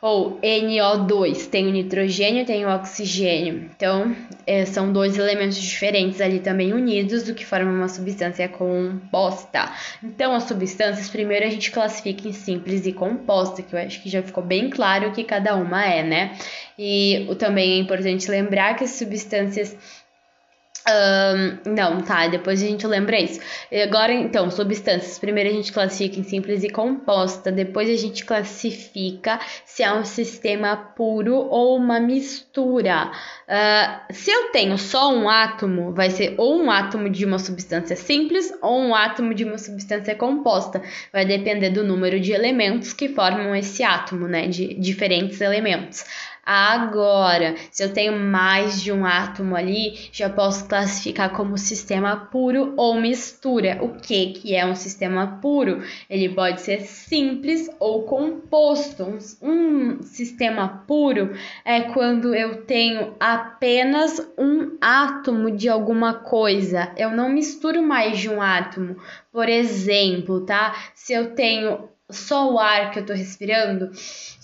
ou 0.00 0.38
NO2, 0.40 1.48
tem 1.48 1.66
o 1.66 1.70
nitrogênio, 1.70 2.44
tem 2.44 2.66
o 2.66 2.68
oxigênio. 2.68 3.70
Então, 3.74 4.14
é, 4.46 4.64
são 4.66 4.92
dois 4.92 5.16
elementos 5.18 5.56
diferentes 5.56 6.20
ali 6.20 6.40
também 6.40 6.72
unidos, 6.72 7.28
o 7.28 7.34
que 7.34 7.44
forma 7.44 7.70
uma 7.70 7.88
substância 7.88 8.48
composta. 8.48 9.72
Então, 10.02 10.34
as 10.34 10.44
substâncias, 10.44 11.08
primeiro 11.08 11.46
a 11.46 11.50
gente 11.50 11.70
classifica 11.70 12.28
em 12.28 12.32
simples 12.32 12.86
e 12.86 12.92
composta, 12.92 13.62
que 13.62 13.74
eu 13.74 13.78
acho 13.78 14.02
que 14.02 14.10
já 14.10 14.22
ficou 14.22 14.44
bem 14.44 14.68
claro 14.68 15.08
o 15.08 15.12
que 15.12 15.24
cada 15.24 15.56
uma 15.56 15.84
é, 15.84 16.02
né? 16.02 16.36
E 16.78 17.26
também 17.38 17.72
é 17.72 17.78
importante 17.78 18.30
lembrar 18.30 18.74
que 18.74 18.84
as 18.84 18.90
substâncias 18.90 19.76
Um, 20.88 21.72
não, 21.74 22.00
tá, 22.00 22.28
depois 22.28 22.62
a 22.62 22.66
gente 22.66 22.86
lembra 22.86 23.18
isso. 23.18 23.40
Agora, 23.82 24.12
então, 24.12 24.50
substâncias. 24.50 25.18
Primeiro 25.18 25.50
a 25.50 25.52
gente 25.52 25.72
classifica 25.72 26.20
em 26.20 26.22
simples 26.22 26.62
e 26.62 26.70
composta, 26.70 27.50
depois 27.50 27.90
a 27.90 27.96
gente 27.96 28.24
classifica 28.24 29.40
se 29.64 29.82
é 29.82 29.92
um 29.92 30.04
sistema 30.04 30.76
puro 30.76 31.34
ou 31.34 31.76
uma 31.76 31.98
mistura. 31.98 33.10
Uh, 33.48 34.12
se 34.12 34.30
eu 34.30 34.52
tenho 34.52 34.78
só 34.78 35.12
um 35.12 35.28
átomo, 35.28 35.92
vai 35.92 36.10
ser 36.10 36.34
ou 36.38 36.56
um 36.56 36.70
átomo 36.70 37.10
de 37.10 37.24
uma 37.24 37.40
substância 37.40 37.96
simples 37.96 38.52
ou 38.62 38.78
um 38.78 38.94
átomo 38.94 39.34
de 39.34 39.44
uma 39.44 39.58
substância 39.58 40.14
composta. 40.14 40.80
Vai 41.12 41.24
depender 41.24 41.70
do 41.70 41.82
número 41.82 42.20
de 42.20 42.30
elementos 42.32 42.92
que 42.92 43.08
formam 43.08 43.56
esse 43.56 43.82
átomo, 43.82 44.28
né? 44.28 44.46
De 44.46 44.74
diferentes 44.74 45.40
elementos. 45.40 46.04
Agora, 46.46 47.56
se 47.72 47.82
eu 47.82 47.92
tenho 47.92 48.16
mais 48.16 48.80
de 48.80 48.92
um 48.92 49.04
átomo 49.04 49.56
ali, 49.56 50.08
já 50.12 50.30
posso 50.30 50.68
classificar 50.68 51.30
como 51.30 51.58
sistema 51.58 52.14
puro 52.16 52.72
ou 52.76 53.00
mistura. 53.00 53.80
O 53.82 53.96
que 53.96 54.28
que 54.28 54.54
é 54.54 54.64
um 54.64 54.76
sistema 54.76 55.40
puro? 55.42 55.82
Ele 56.08 56.28
pode 56.28 56.60
ser 56.60 56.82
simples 56.82 57.68
ou 57.80 58.04
composto. 58.04 59.18
Um 59.42 60.00
sistema 60.02 60.84
puro 60.86 61.34
é 61.64 61.80
quando 61.80 62.32
eu 62.32 62.62
tenho 62.62 63.16
apenas 63.18 64.20
um 64.38 64.76
átomo 64.80 65.50
de 65.50 65.68
alguma 65.68 66.14
coisa. 66.14 66.92
Eu 66.96 67.10
não 67.10 67.28
misturo 67.28 67.82
mais 67.82 68.20
de 68.20 68.28
um 68.28 68.40
átomo. 68.40 68.96
Por 69.32 69.48
exemplo, 69.48 70.42
tá? 70.42 70.76
Se 70.94 71.12
eu 71.12 71.34
tenho 71.34 71.88
só 72.08 72.52
o 72.52 72.58
ar 72.58 72.90
que 72.90 72.98
eu 72.98 73.00
estou 73.00 73.16
respirando, 73.16 73.90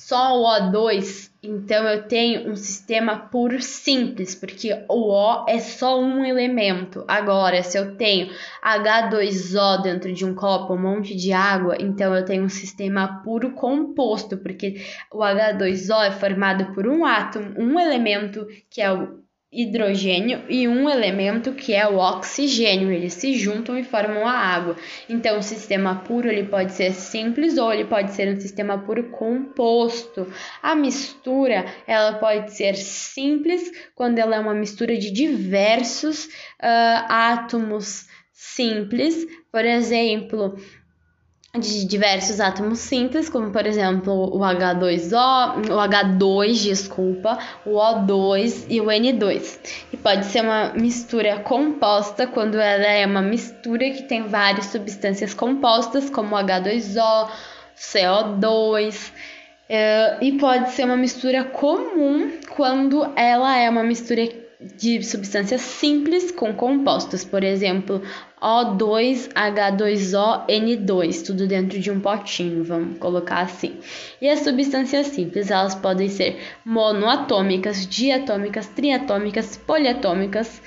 só 0.04 0.36
o 0.36 0.44
O2, 0.44 1.30
então 1.42 1.86
eu 1.88 2.02
tenho 2.08 2.50
um 2.50 2.56
sistema 2.56 3.16
puro 3.16 3.62
simples, 3.62 4.34
porque 4.34 4.84
o 4.88 5.12
O 5.12 5.46
é 5.48 5.60
só 5.60 6.00
um 6.00 6.24
elemento. 6.24 7.04
Agora, 7.06 7.62
se 7.62 7.78
eu 7.78 7.96
tenho 7.96 8.28
H2O 8.62 9.80
dentro 9.80 10.12
de 10.12 10.24
um 10.24 10.34
copo, 10.34 10.74
um 10.74 10.78
monte 10.78 11.14
de 11.14 11.32
água, 11.32 11.76
então 11.78 12.12
eu 12.14 12.24
tenho 12.24 12.42
um 12.42 12.48
sistema 12.48 13.22
puro 13.22 13.52
composto, 13.52 14.36
porque 14.36 14.84
o 15.10 15.18
H2O 15.18 16.04
é 16.04 16.10
formado 16.10 16.74
por 16.74 16.86
um 16.88 17.04
átomo, 17.04 17.54
um 17.56 17.78
elemento 17.78 18.46
que 18.68 18.82
é 18.82 18.92
o 18.92 19.21
hidrogênio 19.52 20.42
e 20.48 20.66
um 20.66 20.88
elemento 20.88 21.52
que 21.52 21.74
é 21.74 21.86
o 21.86 21.98
oxigênio. 21.98 22.90
Eles 22.90 23.12
se 23.12 23.34
juntam 23.34 23.78
e 23.78 23.84
formam 23.84 24.26
a 24.26 24.32
água. 24.32 24.76
Então, 25.08 25.38
o 25.38 25.42
sistema 25.42 25.96
puro 25.96 26.28
ele 26.28 26.44
pode 26.44 26.72
ser 26.72 26.92
simples 26.92 27.58
ou 27.58 27.72
ele 27.72 27.84
pode 27.84 28.12
ser 28.12 28.34
um 28.34 28.40
sistema 28.40 28.78
puro 28.78 29.10
composto. 29.10 30.26
A 30.62 30.74
mistura 30.74 31.66
ela 31.86 32.14
pode 32.14 32.52
ser 32.54 32.76
simples 32.76 33.70
quando 33.94 34.18
ela 34.18 34.36
é 34.36 34.40
uma 34.40 34.54
mistura 34.54 34.96
de 34.96 35.10
diversos 35.10 36.24
uh, 36.24 37.04
átomos 37.08 38.06
simples. 38.32 39.26
Por 39.50 39.66
exemplo, 39.66 40.56
de 41.60 41.84
diversos 41.84 42.40
átomos 42.40 42.78
simples, 42.78 43.28
como 43.28 43.50
por 43.50 43.66
exemplo 43.66 44.34
o 44.34 44.38
H2O, 44.38 45.70
o 45.70 45.76
H2, 45.76 46.62
desculpa, 46.62 47.38
o 47.66 47.72
O2 47.72 48.64
e 48.70 48.80
o 48.80 48.86
N2. 48.86 49.58
E 49.92 49.98
pode 49.98 50.24
ser 50.24 50.40
uma 50.40 50.72
mistura 50.72 51.40
composta 51.40 52.26
quando 52.26 52.58
ela 52.58 52.86
é 52.86 53.04
uma 53.04 53.20
mistura 53.20 53.90
que 53.90 54.04
tem 54.04 54.28
várias 54.28 54.66
substâncias 54.66 55.34
compostas, 55.34 56.08
como 56.08 56.34
o 56.34 56.38
H2O, 56.38 57.28
CO2. 57.76 59.12
Eh, 59.68 60.16
e 60.22 60.32
pode 60.38 60.70
ser 60.70 60.84
uma 60.84 60.96
mistura 60.96 61.44
comum 61.44 62.32
quando 62.56 63.12
ela 63.14 63.58
é 63.58 63.68
uma 63.68 63.82
mistura 63.82 64.26
de 64.78 65.02
substâncias 65.02 65.60
simples 65.60 66.30
com 66.30 66.54
compostos, 66.54 67.24
por 67.24 67.44
exemplo, 67.44 68.00
O2H2O 68.42 70.46
N2, 70.48 71.24
tudo 71.24 71.46
dentro 71.46 71.78
de 71.78 71.92
um 71.92 72.00
potinho, 72.00 72.64
vamos 72.64 72.98
colocar 72.98 73.42
assim. 73.42 73.76
E 74.20 74.28
as 74.28 74.40
substâncias 74.40 75.06
simples, 75.06 75.48
elas 75.48 75.76
podem 75.76 76.08
ser 76.08 76.40
monoatômicas, 76.64 77.86
diatômicas, 77.86 78.66
triatômicas, 78.66 79.56
poliatômicas 79.56 80.60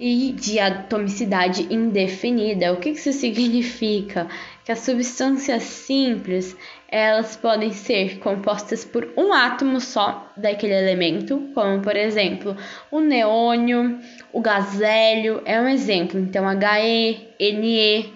e 0.00 0.32
de 0.32 0.58
atomicidade 0.58 1.72
indefinida. 1.72 2.72
O 2.72 2.78
que 2.78 2.88
isso 2.88 3.12
significa? 3.12 4.26
Que 4.70 4.74
as 4.74 4.84
substâncias 4.84 5.64
simples 5.64 6.56
elas 6.88 7.34
podem 7.34 7.72
ser 7.72 8.20
compostas 8.20 8.84
por 8.84 9.12
um 9.16 9.32
átomo 9.32 9.80
só 9.80 10.30
daquele 10.36 10.74
elemento, 10.74 11.50
como 11.56 11.82
por 11.82 11.96
exemplo 11.96 12.56
o 12.88 13.00
neônio, 13.00 13.98
o 14.32 14.40
gás 14.40 14.80
hélio, 14.80 15.42
é 15.44 15.60
um 15.60 15.66
exemplo. 15.66 16.20
Então, 16.20 16.44
HE, 16.48 17.18
NE, 17.40 18.14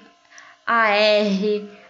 AR, 0.65 0.95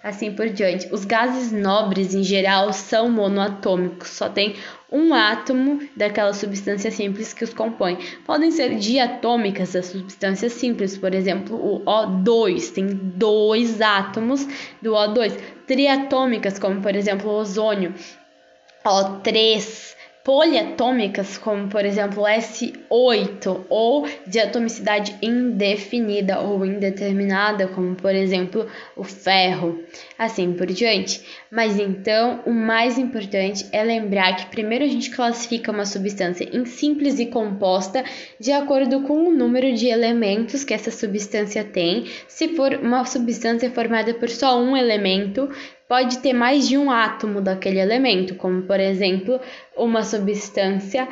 assim 0.05 0.33
por 0.33 0.51
diante. 0.51 0.87
Os 0.93 1.07
gases 1.07 1.51
nobres 1.51 2.15
em 2.15 2.23
geral 2.23 2.73
são 2.75 3.11
monoatômicos, 3.11 4.11
só 4.11 4.29
tem 4.29 4.55
um 4.93 5.15
átomo 5.15 5.81
daquela 5.97 6.35
substância 6.35 6.91
simples 6.91 7.33
que 7.33 7.43
os 7.43 7.55
compõe. 7.55 7.99
Podem 8.27 8.51
ser 8.51 8.77
diatômicas 8.77 9.75
as 9.75 9.87
substâncias 9.87 10.53
simples, 10.53 10.99
por 10.99 11.15
exemplo, 11.15 11.57
o 11.57 11.83
O2 11.85 12.71
tem 12.73 12.87
dois 12.87 13.81
átomos 13.81 14.47
do 14.83 14.93
O2. 14.93 15.33
Triatômicas, 15.67 16.59
como 16.59 16.83
por 16.83 16.95
exemplo 16.95 17.31
o 17.31 17.37
ozônio, 17.41 17.95
O3 18.85 19.94
poliatômicas, 20.25 21.37
como 21.37 21.69
por 21.69 21.85
exemplo 21.85 22.23
S8, 22.23 23.67
ou 23.69 24.09
de 24.27 24.41
atomicidade 24.41 25.15
indefinida 25.21 26.41
ou 26.41 26.65
indeterminada, 26.65 27.69
como 27.69 27.95
por 27.95 28.15
exemplo 28.15 28.67
o 28.97 29.05
ferro, 29.05 29.85
assim 30.19 30.55
por 30.55 30.67
diante. 30.67 31.23
Mas 31.51 31.79
então, 31.79 32.41
o 32.47 32.51
mais 32.51 32.97
importante 32.97 33.67
é 33.71 33.83
lembrar 33.83 34.35
que 34.37 34.47
primeiro 34.47 34.85
a 34.85 34.89
gente 34.89 35.11
classifica 35.11 35.71
uma 35.71 35.85
substância 35.85 36.49
em 36.51 36.65
simples 36.65 37.19
e 37.19 37.27
composta 37.27 38.03
de 38.41 38.51
acordo 38.51 39.03
com 39.03 39.29
o 39.29 39.33
número 39.33 39.75
de 39.75 39.89
elementos 39.89 40.65
que 40.65 40.73
essa 40.73 40.91
substância 40.91 41.63
tem. 41.63 42.07
Se 42.27 42.49
for 42.57 42.73
uma 42.75 43.05
substância 43.05 43.71
formada 43.71 44.15
por 44.15 44.31
só 44.31 44.59
um 44.59 44.75
elemento, 44.75 45.51
pode 45.89 46.19
ter 46.19 46.33
mais 46.33 46.69
de 46.69 46.77
um 46.77 46.91
átomo 46.91 47.41
daquele 47.41 47.79
elemento, 47.79 48.35
como 48.35 48.63
por 48.63 48.81
exemplo 48.81 49.41
uma 49.77 50.03
substância 50.03 51.09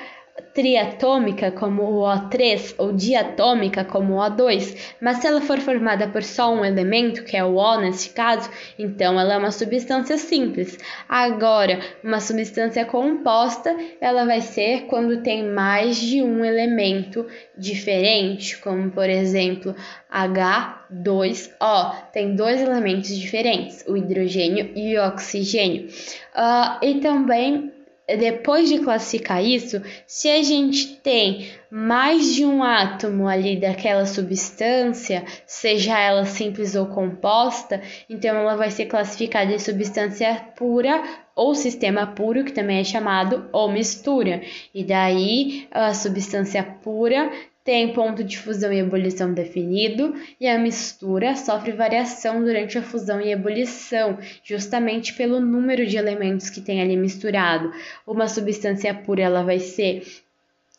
triatômica 0.55 1.51
como 1.51 1.83
o 1.83 2.01
O3 2.03 2.75
ou 2.79 2.93
diatômica 2.93 3.85
como 3.85 4.15
o 4.15 4.19
O2, 4.19 4.95
mas 5.01 5.19
se 5.19 5.27
ela 5.27 5.41
for 5.41 5.59
formada 5.59 6.09
por 6.09 6.23
só 6.23 6.53
um 6.53 6.65
elemento, 6.65 7.25
que 7.25 7.37
é 7.37 7.45
o 7.45 7.57
O 7.57 7.81
nesse 7.81 8.11
caso, 8.11 8.51
então 8.79 9.19
ela 9.19 9.35
é 9.35 9.39
uma 9.39 9.51
substância 9.51 10.17
simples. 10.19 10.79
Agora, 11.09 11.81
uma 12.03 12.21
substância 12.21 12.85
composta, 12.85 13.75
ela 14.01 14.25
vai 14.25 14.41
ser 14.41 14.83
quando 14.87 15.23
tem 15.23 15.43
mais 15.43 15.97
de 15.97 16.23
um 16.23 16.45
elemento 16.45 17.27
diferente, 17.57 18.59
como 18.59 18.91
por 18.91 19.09
exemplo 19.09 19.75
H2O, 20.13 21.95
tem 22.13 22.35
dois 22.35 22.61
elementos 22.61 23.17
diferentes, 23.17 23.85
o 23.87 23.97
hidrogênio 23.97 24.71
e 24.75 24.99
o 24.99 25.07
oxigênio. 25.07 25.89
Uh, 26.35 26.85
e 26.85 27.01
também 27.01 27.73
depois 28.09 28.69
de 28.69 28.81
classificar 28.81 29.43
isso, 29.43 29.81
se 30.07 30.29
a 30.29 30.43
gente 30.43 30.97
tem 30.97 31.51
mais 31.71 32.35
de 32.35 32.45
um 32.45 32.63
átomo 32.63 33.27
ali 33.29 33.57
daquela 33.57 34.05
substância, 34.05 35.25
seja 35.47 35.99
ela 35.99 36.25
simples 36.25 36.75
ou 36.75 36.87
composta, 36.87 37.81
então 38.11 38.37
ela 38.37 38.57
vai 38.57 38.71
ser 38.71 38.87
classificada 38.87 39.53
em 39.53 39.59
substância 39.59 40.35
pura 40.57 41.03
ou 41.35 41.55
sistema 41.55 42.07
puro, 42.07 42.45
que 42.45 42.53
também 42.53 42.81
é 42.81 42.85
chamado, 42.85 43.49
ou 43.53 43.71
mistura. 43.71 44.43
E 44.75 44.85
daí 44.85 45.67
a 45.71 45.95
substância 45.95 46.63
pura 46.63 47.31
tem 47.65 47.93
ponto 47.93 48.25
de 48.25 48.39
fusão 48.39 48.73
e 48.73 48.79
ebulição 48.79 49.33
definido, 49.33 50.15
e 50.41 50.49
a 50.49 50.59
mistura 50.59 51.37
sofre 51.37 51.73
variação 51.73 52.43
durante 52.43 52.77
a 52.77 52.83
fusão 52.83 53.21
e 53.21 53.31
ebulição, 53.31 54.19
justamente 54.43 55.15
pelo 55.15 55.41
número 55.41 55.87
de 55.87 55.97
elementos 55.97 56.51
que 56.51 56.61
tem 56.61 56.83
ali 56.83 56.97
misturado. 56.97 57.73
Uma 58.07 58.27
substância 58.29 58.93
pura 58.93 59.23
ela 59.23 59.43
vai 59.43 59.59
ser 59.59 60.03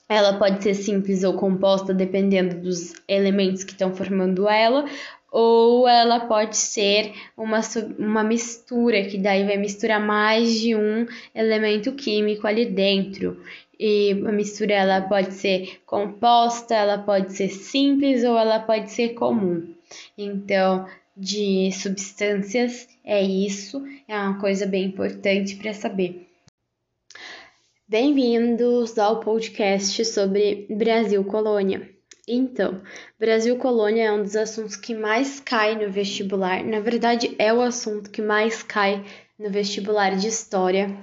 ela 0.09 0.37
pode 0.37 0.61
ser 0.61 0.75
simples 0.75 1.23
ou 1.23 1.33
composta 1.33 1.93
dependendo 1.93 2.55
dos 2.59 2.93
elementos 3.07 3.63
que 3.63 3.71
estão 3.71 3.95
formando 3.95 4.47
ela, 4.47 4.85
ou 5.31 5.87
ela 5.87 6.19
pode 6.19 6.55
ser 6.55 7.11
uma, 7.35 7.61
uma 7.97 8.23
mistura, 8.23 9.03
que 9.05 9.17
daí 9.17 9.43
vai 9.43 9.57
misturar 9.57 9.99
mais 9.99 10.59
de 10.59 10.75
um 10.75 11.07
elemento 11.33 11.91
químico 11.93 12.45
ali 12.45 12.67
dentro. 12.67 13.41
E 13.80 14.12
a 14.12 14.32
mistura 14.32 14.74
ela 14.74 15.01
pode 15.01 15.34
ser 15.34 15.82
composta, 15.86 16.75
ela 16.75 16.98
pode 16.98 17.34
ser 17.34 17.50
simples 17.50 18.24
ou 18.24 18.38
ela 18.38 18.60
pode 18.60 18.92
ser 18.92 19.10
comum. 19.10 19.74
Então, 20.18 20.88
de 21.15 21.72
substâncias 21.72 22.88
é 23.03 23.22
isso, 23.22 23.84
é 24.08 24.18
uma 24.18 24.39
coisa 24.39 24.65
bem 24.65 24.86
importante 24.86 25.56
para 25.56 25.74
saber. 25.74 26.27
Bem-vindos 27.88 28.98
ao 28.98 29.20
podcast 29.20 30.03
sobre 30.06 30.65
Brasil 30.70 31.24
Colônia. 31.24 31.89
Então, 32.27 32.82
Brasil 33.20 33.58
Colônia 33.58 34.06
é 34.06 34.12
um 34.12 34.24
dos 34.24 34.36
assuntos 34.36 34.75
que 34.77 34.96
mais 34.96 35.39
cai 35.42 35.75
no 35.75 35.92
vestibular. 35.92 36.63
Na 36.63 36.80
verdade, 36.80 37.36
é 37.38 37.53
o 37.53 37.62
assunto 37.62 38.10
que 38.10 38.22
mais 38.22 38.63
cai 38.63 39.03
no 39.38 39.50
vestibular 39.50 40.15
de 40.15 40.27
história. 40.27 40.98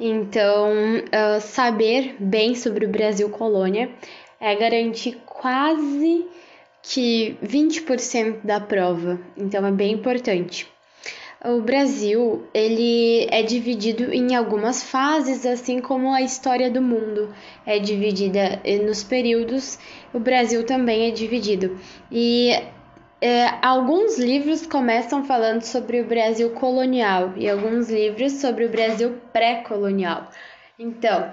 Então, 0.00 0.72
uh, 0.96 1.40
saber 1.42 2.16
bem 2.18 2.54
sobre 2.54 2.86
o 2.86 2.88
Brasil 2.88 3.28
Colônia 3.28 3.90
é 4.40 4.54
garantir 4.54 5.20
quase 5.26 6.24
que 6.82 7.36
20% 7.44 8.38
da 8.42 8.58
prova. 8.58 9.20
Então, 9.36 9.66
é 9.66 9.70
bem 9.70 9.92
importante. 9.92 10.66
O 11.44 11.60
Brasil, 11.60 12.44
ele 12.52 13.26
é 13.30 13.42
dividido 13.42 14.12
em 14.12 14.34
algumas 14.34 14.82
fases, 14.82 15.44
assim 15.44 15.80
como 15.80 16.12
a 16.12 16.22
história 16.22 16.70
do 16.70 16.80
mundo 16.80 17.34
é 17.66 17.78
dividida 17.78 18.60
nos 18.86 19.02
períodos, 19.02 19.78
o 20.12 20.18
Brasil 20.18 20.64
também 20.64 21.08
é 21.08 21.10
dividido. 21.10 21.78
E 22.12 22.52
é, 23.20 23.48
alguns 23.60 24.18
livros 24.18 24.66
começam 24.66 25.24
falando 25.24 25.62
sobre 25.62 26.00
o 26.00 26.06
Brasil 26.06 26.50
colonial 26.50 27.34
e 27.36 27.48
alguns 27.48 27.90
livros 27.90 28.32
sobre 28.34 28.64
o 28.64 28.70
Brasil 28.70 29.18
pré-colonial. 29.32 30.30
Então, 30.78 31.30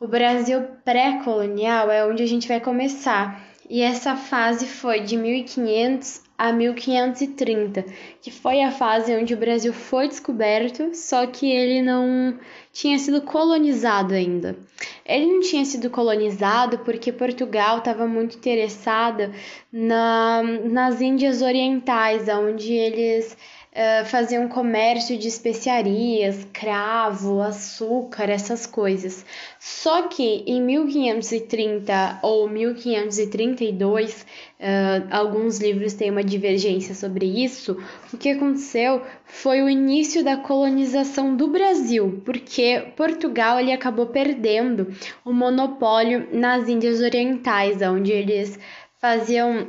o 0.00 0.08
Brasil 0.08 0.62
pré-colonial 0.84 1.90
é 1.90 2.06
onde 2.06 2.22
a 2.22 2.26
gente 2.26 2.48
vai 2.48 2.60
começar. 2.60 3.45
E 3.68 3.82
essa 3.82 4.14
fase 4.14 4.66
foi 4.66 5.00
de 5.00 5.16
1500 5.16 6.22
a 6.38 6.52
1530, 6.52 7.84
que 8.20 8.30
foi 8.30 8.62
a 8.62 8.70
fase 8.70 9.16
onde 9.16 9.32
o 9.32 9.38
Brasil 9.38 9.72
foi 9.72 10.06
descoberto, 10.06 10.94
só 10.94 11.26
que 11.26 11.50
ele 11.50 11.80
não 11.80 12.38
tinha 12.72 12.98
sido 12.98 13.22
colonizado 13.22 14.12
ainda. 14.12 14.56
Ele 15.04 15.26
não 15.26 15.40
tinha 15.40 15.64
sido 15.64 15.88
colonizado 15.88 16.78
porque 16.80 17.10
Portugal 17.10 17.78
estava 17.78 18.06
muito 18.06 18.36
interessada 18.36 19.32
na, 19.72 20.42
nas 20.42 21.00
Índias 21.00 21.40
Orientais, 21.40 22.28
onde 22.28 22.72
eles 22.72 23.36
uh, 23.76 24.04
faziam 24.06 24.48
comércio 24.48 25.18
de 25.18 25.28
especiarias, 25.28 26.46
cravo, 26.52 27.42
açúcar, 27.42 28.30
essas 28.30 28.66
coisas. 28.66 29.24
Só 29.60 30.08
que 30.08 30.42
em 30.46 30.62
1530 30.62 32.20
ou 32.22 32.48
1532, 32.48 34.22
uh, 34.22 35.06
alguns 35.10 35.58
livros 35.58 35.92
têm 35.92 36.10
uma 36.10 36.24
divergência 36.24 36.94
sobre 36.94 37.26
isso. 37.26 37.76
O 38.12 38.16
que 38.16 38.30
aconteceu 38.30 39.02
foi 39.26 39.62
o 39.62 39.68
início 39.68 40.24
da 40.24 40.38
colonização 40.38 41.36
do 41.36 41.48
Brasil, 41.48 42.22
porque 42.24 42.92
Portugal 42.96 43.60
ele 43.60 43.72
acabou 43.72 44.06
perdendo 44.06 44.88
o 45.24 45.32
monopólio 45.32 46.28
nas 46.32 46.68
Índias 46.68 47.00
Orientais, 47.00 47.82
onde 47.82 48.10
eles 48.10 48.58
faziam 48.98 49.68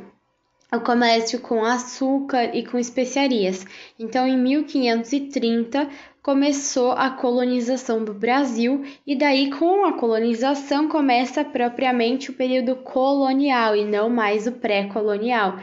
o 0.72 0.80
comércio 0.80 1.40
com 1.40 1.64
açúcar 1.64 2.54
e 2.54 2.64
com 2.64 2.78
especiarias. 2.78 3.64
Então, 3.98 4.26
em 4.26 4.36
1530 4.36 5.88
começou 6.22 6.92
a 6.92 7.08
colonização 7.08 8.04
do 8.04 8.12
Brasil 8.12 8.84
e 9.06 9.16
daí 9.16 9.50
com 9.50 9.86
a 9.86 9.94
colonização 9.94 10.86
começa 10.88 11.42
propriamente 11.42 12.30
o 12.30 12.34
período 12.34 12.76
colonial 12.76 13.74
e 13.74 13.84
não 13.84 14.10
mais 14.10 14.46
o 14.46 14.52
pré-colonial. 14.52 15.58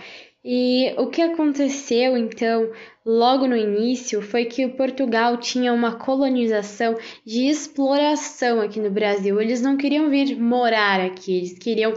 E 0.48 0.94
o 1.00 1.08
que 1.08 1.24
aconteceu 1.24 2.16
então, 2.16 2.72
logo 3.04 3.48
no 3.48 3.58
início, 3.58 4.22
foi 4.22 4.46
que 4.46 4.64
o 4.64 4.74
Portugal 4.74 5.38
tinha 5.38 5.74
uma 5.74 5.96
colonização 5.96 6.96
de 7.26 7.48
exploração 7.48 8.62
aqui 8.62 8.80
no 8.80 8.92
Brasil. 8.92 9.42
Eles 9.42 9.60
não 9.60 9.76
queriam 9.76 10.08
vir 10.08 10.40
morar 10.40 11.00
aqui, 11.00 11.36
eles 11.36 11.58
queriam 11.58 11.96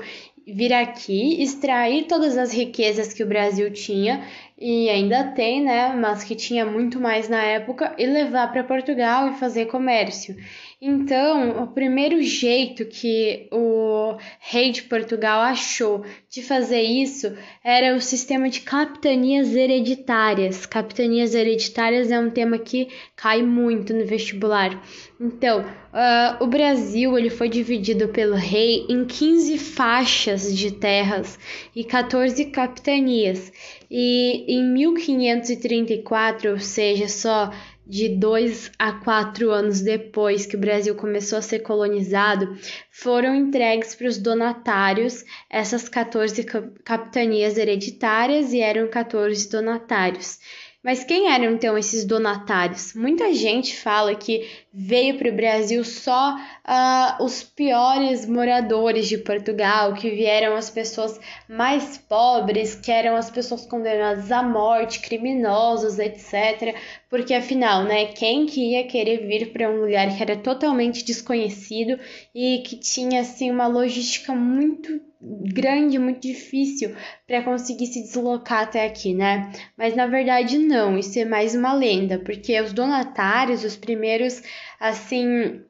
vir 0.52 0.72
aqui, 0.72 1.42
extrair 1.42 2.04
todas 2.04 2.36
as 2.38 2.52
riquezas 2.52 3.12
que 3.12 3.22
o 3.22 3.26
Brasil 3.26 3.70
tinha 3.72 4.24
e 4.58 4.88
ainda 4.88 5.24
tem, 5.32 5.62
né, 5.62 5.94
mas 5.94 6.24
que 6.24 6.34
tinha 6.34 6.64
muito 6.64 6.98
mais 7.00 7.28
na 7.28 7.42
época 7.42 7.94
e 7.96 8.06
levar 8.06 8.50
para 8.50 8.64
Portugal 8.64 9.28
e 9.28 9.34
fazer 9.34 9.66
comércio. 9.66 10.36
Então, 10.80 11.64
o 11.64 11.66
primeiro 11.66 12.22
jeito 12.22 12.84
que 12.84 13.48
o 13.50 14.16
rei 14.38 14.70
de 14.70 14.84
Portugal 14.84 15.40
achou 15.40 16.04
de 16.30 16.40
fazer 16.40 16.82
isso 16.82 17.36
era 17.64 17.96
o 17.96 18.00
sistema 18.00 18.48
de 18.48 18.60
capitanias 18.60 19.56
hereditárias. 19.56 20.66
Capitanias 20.66 21.34
hereditárias 21.34 22.12
é 22.12 22.20
um 22.20 22.30
tema 22.30 22.58
que 22.58 22.86
cai 23.16 23.42
muito 23.42 23.92
no 23.92 24.06
vestibular. 24.06 24.80
Então, 25.20 25.62
uh, 25.62 26.44
o 26.44 26.46
Brasil 26.46 27.18
ele 27.18 27.28
foi 27.28 27.48
dividido 27.48 28.06
pelo 28.10 28.36
rei 28.36 28.86
em 28.88 29.04
15 29.04 29.58
faixas 29.58 30.56
de 30.56 30.70
terras 30.70 31.36
e 31.74 31.82
14 31.82 32.44
capitanias. 32.52 33.52
E 33.90 34.44
em 34.46 34.62
1534, 34.62 36.52
ou 36.52 36.60
seja, 36.60 37.08
só 37.08 37.50
de 37.88 38.08
dois 38.10 38.70
a 38.78 38.92
quatro 38.92 39.50
anos 39.50 39.80
depois 39.80 40.44
que 40.44 40.56
o 40.56 40.60
Brasil 40.60 40.94
começou 40.94 41.38
a 41.38 41.42
ser 41.42 41.60
colonizado, 41.60 42.58
foram 42.90 43.34
entregues 43.34 43.94
para 43.94 44.06
os 44.06 44.18
donatários 44.18 45.24
essas 45.48 45.88
14 45.88 46.44
capitanias 46.84 47.56
hereditárias 47.56 48.52
e 48.52 48.60
eram 48.60 48.88
14 48.88 49.48
donatários. 49.50 50.38
Mas 50.84 51.02
quem 51.02 51.32
eram 51.32 51.52
então 51.54 51.76
esses 51.76 52.04
donatários? 52.04 52.94
Muita 52.94 53.32
gente 53.34 53.76
fala 53.76 54.14
que 54.14 54.48
veio 54.80 55.18
para 55.18 55.28
o 55.28 55.34
Brasil 55.34 55.82
só 55.82 56.36
uh, 56.36 57.24
os 57.24 57.42
piores 57.42 58.24
moradores 58.26 59.08
de 59.08 59.18
Portugal, 59.18 59.92
que 59.94 60.08
vieram 60.08 60.54
as 60.54 60.70
pessoas 60.70 61.18
mais 61.48 61.98
pobres, 61.98 62.76
que 62.76 62.92
eram 62.92 63.16
as 63.16 63.28
pessoas 63.28 63.66
condenadas 63.66 64.30
à 64.30 64.40
morte, 64.40 65.00
criminosos, 65.00 65.98
etc. 65.98 66.76
Porque 67.10 67.34
afinal, 67.34 67.82
né, 67.82 68.06
quem 68.06 68.46
que 68.46 68.72
ia 68.72 68.86
querer 68.86 69.26
vir 69.26 69.52
para 69.52 69.68
um 69.68 69.80
lugar 69.80 70.16
que 70.16 70.22
era 70.22 70.36
totalmente 70.36 71.04
desconhecido 71.04 71.98
e 72.32 72.62
que 72.64 72.76
tinha 72.76 73.22
assim 73.22 73.50
uma 73.50 73.66
logística 73.66 74.32
muito 74.32 75.00
grande, 75.20 75.98
muito 75.98 76.20
difícil 76.20 76.94
para 77.26 77.42
conseguir 77.42 77.86
se 77.86 78.02
deslocar 78.02 78.62
até 78.62 78.86
aqui, 78.86 79.12
né? 79.12 79.50
Mas 79.76 79.96
na 79.96 80.06
verdade 80.06 80.58
não, 80.58 80.96
isso 80.96 81.18
é 81.18 81.24
mais 81.24 81.54
uma 81.54 81.74
lenda, 81.74 82.20
porque 82.20 82.60
os 82.60 82.72
donatários, 82.72 83.64
os 83.64 83.76
primeiros, 83.76 84.40
assim, 84.78 85.60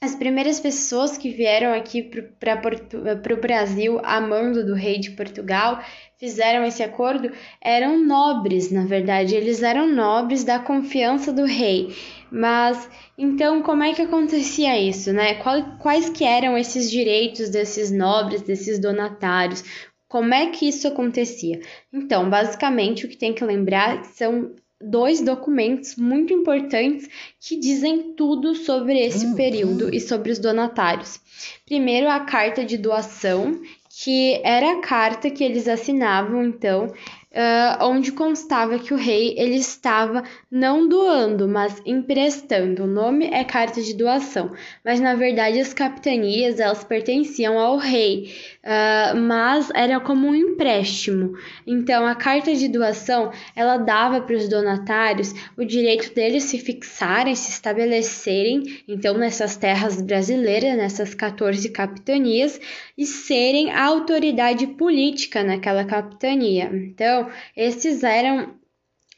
as 0.00 0.14
primeiras 0.14 0.60
pessoas 0.60 1.16
que 1.16 1.30
vieram 1.30 1.72
aqui 1.72 2.02
para 2.02 3.34
o 3.34 3.40
Brasil 3.40 3.98
a 4.04 4.20
mando 4.20 4.64
do 4.64 4.74
rei 4.74 4.98
de 4.98 5.12
Portugal 5.12 5.82
fizeram 6.18 6.64
esse 6.64 6.82
acordo 6.82 7.32
eram 7.62 8.04
nobres, 8.04 8.70
na 8.70 8.84
verdade, 8.84 9.34
eles 9.34 9.62
eram 9.62 9.88
nobres 9.88 10.44
da 10.44 10.58
confiança 10.58 11.32
do 11.32 11.44
rei. 11.44 11.94
Mas 12.30 12.88
então 13.16 13.62
como 13.62 13.84
é 13.84 13.94
que 13.94 14.02
acontecia 14.02 14.78
isso, 14.78 15.12
né? 15.12 15.40
Quais 15.78 16.10
que 16.10 16.24
eram 16.24 16.58
esses 16.58 16.90
direitos 16.90 17.48
desses 17.48 17.90
nobres, 17.90 18.42
desses 18.42 18.78
donatários? 18.78 19.64
Como 20.08 20.34
é 20.34 20.50
que 20.50 20.68
isso 20.68 20.86
acontecia? 20.86 21.58
Então, 21.92 22.30
basicamente, 22.30 23.04
o 23.06 23.08
que 23.08 23.16
tem 23.16 23.34
que 23.34 23.44
lembrar 23.44 24.04
são 24.04 24.54
dois 24.80 25.20
documentos 25.20 25.96
muito 25.96 26.32
importantes 26.32 27.08
que 27.40 27.58
dizem 27.58 28.14
tudo 28.14 28.54
sobre 28.54 28.98
esse 28.98 29.34
período 29.34 29.94
e 29.94 30.00
sobre 30.00 30.30
os 30.30 30.38
donatários. 30.38 31.20
Primeiro, 31.64 32.08
a 32.08 32.20
carta 32.20 32.64
de 32.64 32.76
doação, 32.76 33.60
que 34.02 34.40
era 34.44 34.72
a 34.72 34.80
carta 34.80 35.30
que 35.30 35.42
eles 35.42 35.66
assinavam, 35.66 36.44
então, 36.44 36.92
uh, 37.36 37.84
onde 37.84 38.12
constava 38.12 38.78
que 38.78 38.94
o 38.94 38.96
rei 38.96 39.34
ele 39.36 39.56
estava 39.56 40.24
não 40.50 40.88
doando, 40.88 41.46
mas 41.46 41.80
emprestando. 41.84 42.84
O 42.84 42.86
nome 42.86 43.26
é 43.26 43.44
carta 43.44 43.80
de 43.82 43.94
doação, 43.94 44.52
mas 44.84 45.00
na 45.00 45.14
verdade 45.14 45.60
as 45.60 45.74
capitanias 45.74 46.58
elas 46.58 46.82
pertenciam 46.82 47.58
ao 47.58 47.76
rei, 47.76 48.34
uh, 48.66 49.16
mas 49.16 49.70
era 49.74 50.00
como 50.00 50.26
um 50.26 50.34
empréstimo. 50.34 51.34
Então 51.66 52.04
a 52.04 52.14
carta 52.14 52.52
de 52.54 52.68
doação 52.68 53.32
ela 53.54 53.76
dava 53.76 54.20
para 54.20 54.36
os 54.36 54.48
donatários 54.48 55.32
o 55.56 55.64
direito 55.64 56.12
deles 56.12 56.44
se 56.44 56.58
fixarem, 56.58 57.34
se 57.34 57.50
estabelecerem, 57.50 58.82
então 58.88 59.16
nessas 59.16 59.56
terras 59.56 60.02
brasileiras, 60.02 60.76
nessas 60.76 61.14
14 61.14 61.68
capitanias, 61.70 62.60
e 62.98 63.06
serem 63.06 63.70
a 63.70 63.84
autoridade 63.84 64.66
política 64.66 65.44
naquela 65.44 65.84
capitania. 65.84 66.70
Então 66.72 67.30
esses 67.56 68.02
eram 68.02 68.54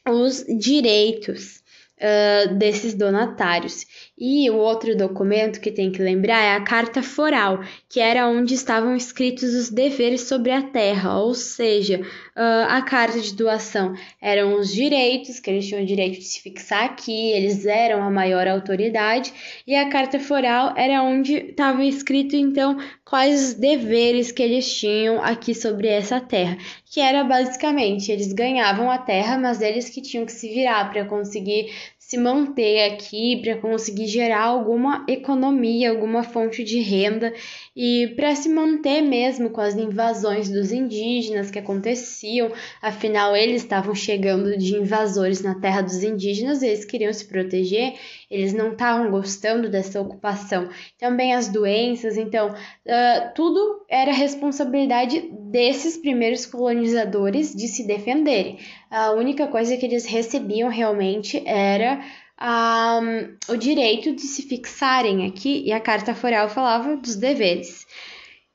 os 0.07 0.45
direitos. 0.47 1.63
Uh, 1.99 2.55
desses 2.55 2.93
donatários. 2.93 3.85
E 4.17 4.49
o 4.49 4.57
outro 4.57 4.97
documento 4.97 5.61
que 5.61 5.71
tem 5.71 5.91
que 5.91 6.01
lembrar 6.01 6.41
é 6.41 6.55
a 6.55 6.61
Carta 6.61 7.01
Foral, 7.01 7.61
que 7.87 7.99
era 7.99 8.27
onde 8.27 8.53
estavam 8.53 8.95
escritos 8.95 9.53
os 9.53 9.69
deveres 9.69 10.21
sobre 10.21 10.51
a 10.51 10.61
terra, 10.61 11.17
ou 11.19 11.33
seja, 11.33 12.01
uh, 12.01 12.65
a 12.67 12.81
carta 12.81 13.19
de 13.19 13.33
doação 13.33 13.93
eram 14.21 14.55
os 14.59 14.73
direitos, 14.73 15.39
que 15.39 15.49
eles 15.49 15.67
tinham 15.67 15.83
o 15.83 15.85
direito 15.85 16.19
de 16.19 16.25
se 16.25 16.41
fixar 16.41 16.83
aqui, 16.85 17.31
eles 17.31 17.65
eram 17.65 18.03
a 18.03 18.11
maior 18.11 18.47
autoridade, 18.47 19.33
e 19.65 19.75
a 19.75 19.89
Carta 19.89 20.19
Foral 20.19 20.73
era 20.75 21.01
onde 21.01 21.35
estava 21.35 21.83
escrito 21.85 22.35
então 22.35 22.77
quais 23.09 23.55
deveres 23.55 24.31
que 24.31 24.43
eles 24.43 24.71
tinham 24.71 25.21
aqui 25.23 25.55
sobre 25.55 25.87
essa 25.87 26.21
terra, 26.21 26.57
que 26.85 26.99
era 26.99 27.23
basicamente 27.23 28.11
eles 28.11 28.31
ganhavam 28.31 28.91
a 28.91 28.99
terra, 28.99 29.35
mas 29.35 29.61
eles 29.61 29.89
que 29.89 29.99
tinham 29.99 30.27
que 30.27 30.31
se 30.31 30.47
virar 30.47 30.91
para 30.91 31.03
conseguir 31.05 31.73
se 31.97 32.17
manter 32.17 32.91
aqui, 32.91 33.41
para 33.43 33.57
conseguir 33.57 34.07
gerar 34.07 34.43
alguma 34.43 35.05
economia, 35.07 35.89
alguma 35.89 36.23
fonte 36.23 36.63
de 36.63 36.79
renda 36.79 37.33
e 37.81 38.07
para 38.07 38.35
se 38.35 38.49
manter 38.49 38.99
mesmo 38.99 39.51
com 39.51 39.61
as 39.61 39.73
invasões 39.73 40.49
dos 40.49 40.73
indígenas 40.73 41.49
que 41.49 41.57
aconteciam, 41.57 42.51
afinal 42.81 43.33
eles 43.37 43.61
estavam 43.61 43.95
chegando 43.95 44.57
de 44.57 44.75
invasores 44.75 45.41
na 45.41 45.55
terra 45.55 45.79
dos 45.79 46.03
indígenas, 46.03 46.61
eles 46.61 46.83
queriam 46.83 47.13
se 47.13 47.23
proteger, 47.23 47.93
eles 48.29 48.51
não 48.51 48.73
estavam 48.73 49.09
gostando 49.09 49.69
dessa 49.69 50.01
ocupação. 50.01 50.67
Também 50.97 51.33
as 51.33 51.47
doenças, 51.47 52.17
então 52.17 52.49
uh, 52.49 53.33
tudo 53.33 53.85
era 53.87 54.11
responsabilidade 54.11 55.29
desses 55.49 55.95
primeiros 55.95 56.45
colonizadores 56.45 57.55
de 57.55 57.69
se 57.69 57.87
defenderem. 57.87 58.59
A 58.91 59.11
única 59.11 59.47
coisa 59.47 59.77
que 59.77 59.85
eles 59.85 60.05
recebiam 60.05 60.67
realmente 60.67 61.41
era 61.47 62.01
um, 62.41 63.53
o 63.53 63.57
direito 63.57 64.13
de 64.13 64.21
se 64.21 64.43
fixarem 64.43 65.25
aqui, 65.25 65.63
e 65.65 65.71
a 65.71 65.79
Carta 65.79 66.15
Foral 66.15 66.49
falava 66.49 66.95
dos 66.95 67.15
deveres. 67.15 67.85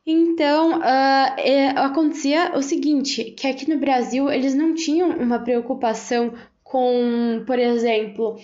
Então, 0.06 0.80
uh, 0.80 1.34
é, 1.38 1.68
acontecia 1.76 2.52
o 2.54 2.62
seguinte, 2.62 3.24
que 3.24 3.46
aqui 3.46 3.68
no 3.68 3.78
Brasil 3.78 4.30
eles 4.30 4.54
não 4.54 4.74
tinham 4.74 5.10
uma 5.10 5.38
preocupação 5.38 6.34
com, 6.62 7.42
por 7.46 7.58
exemplo, 7.58 8.38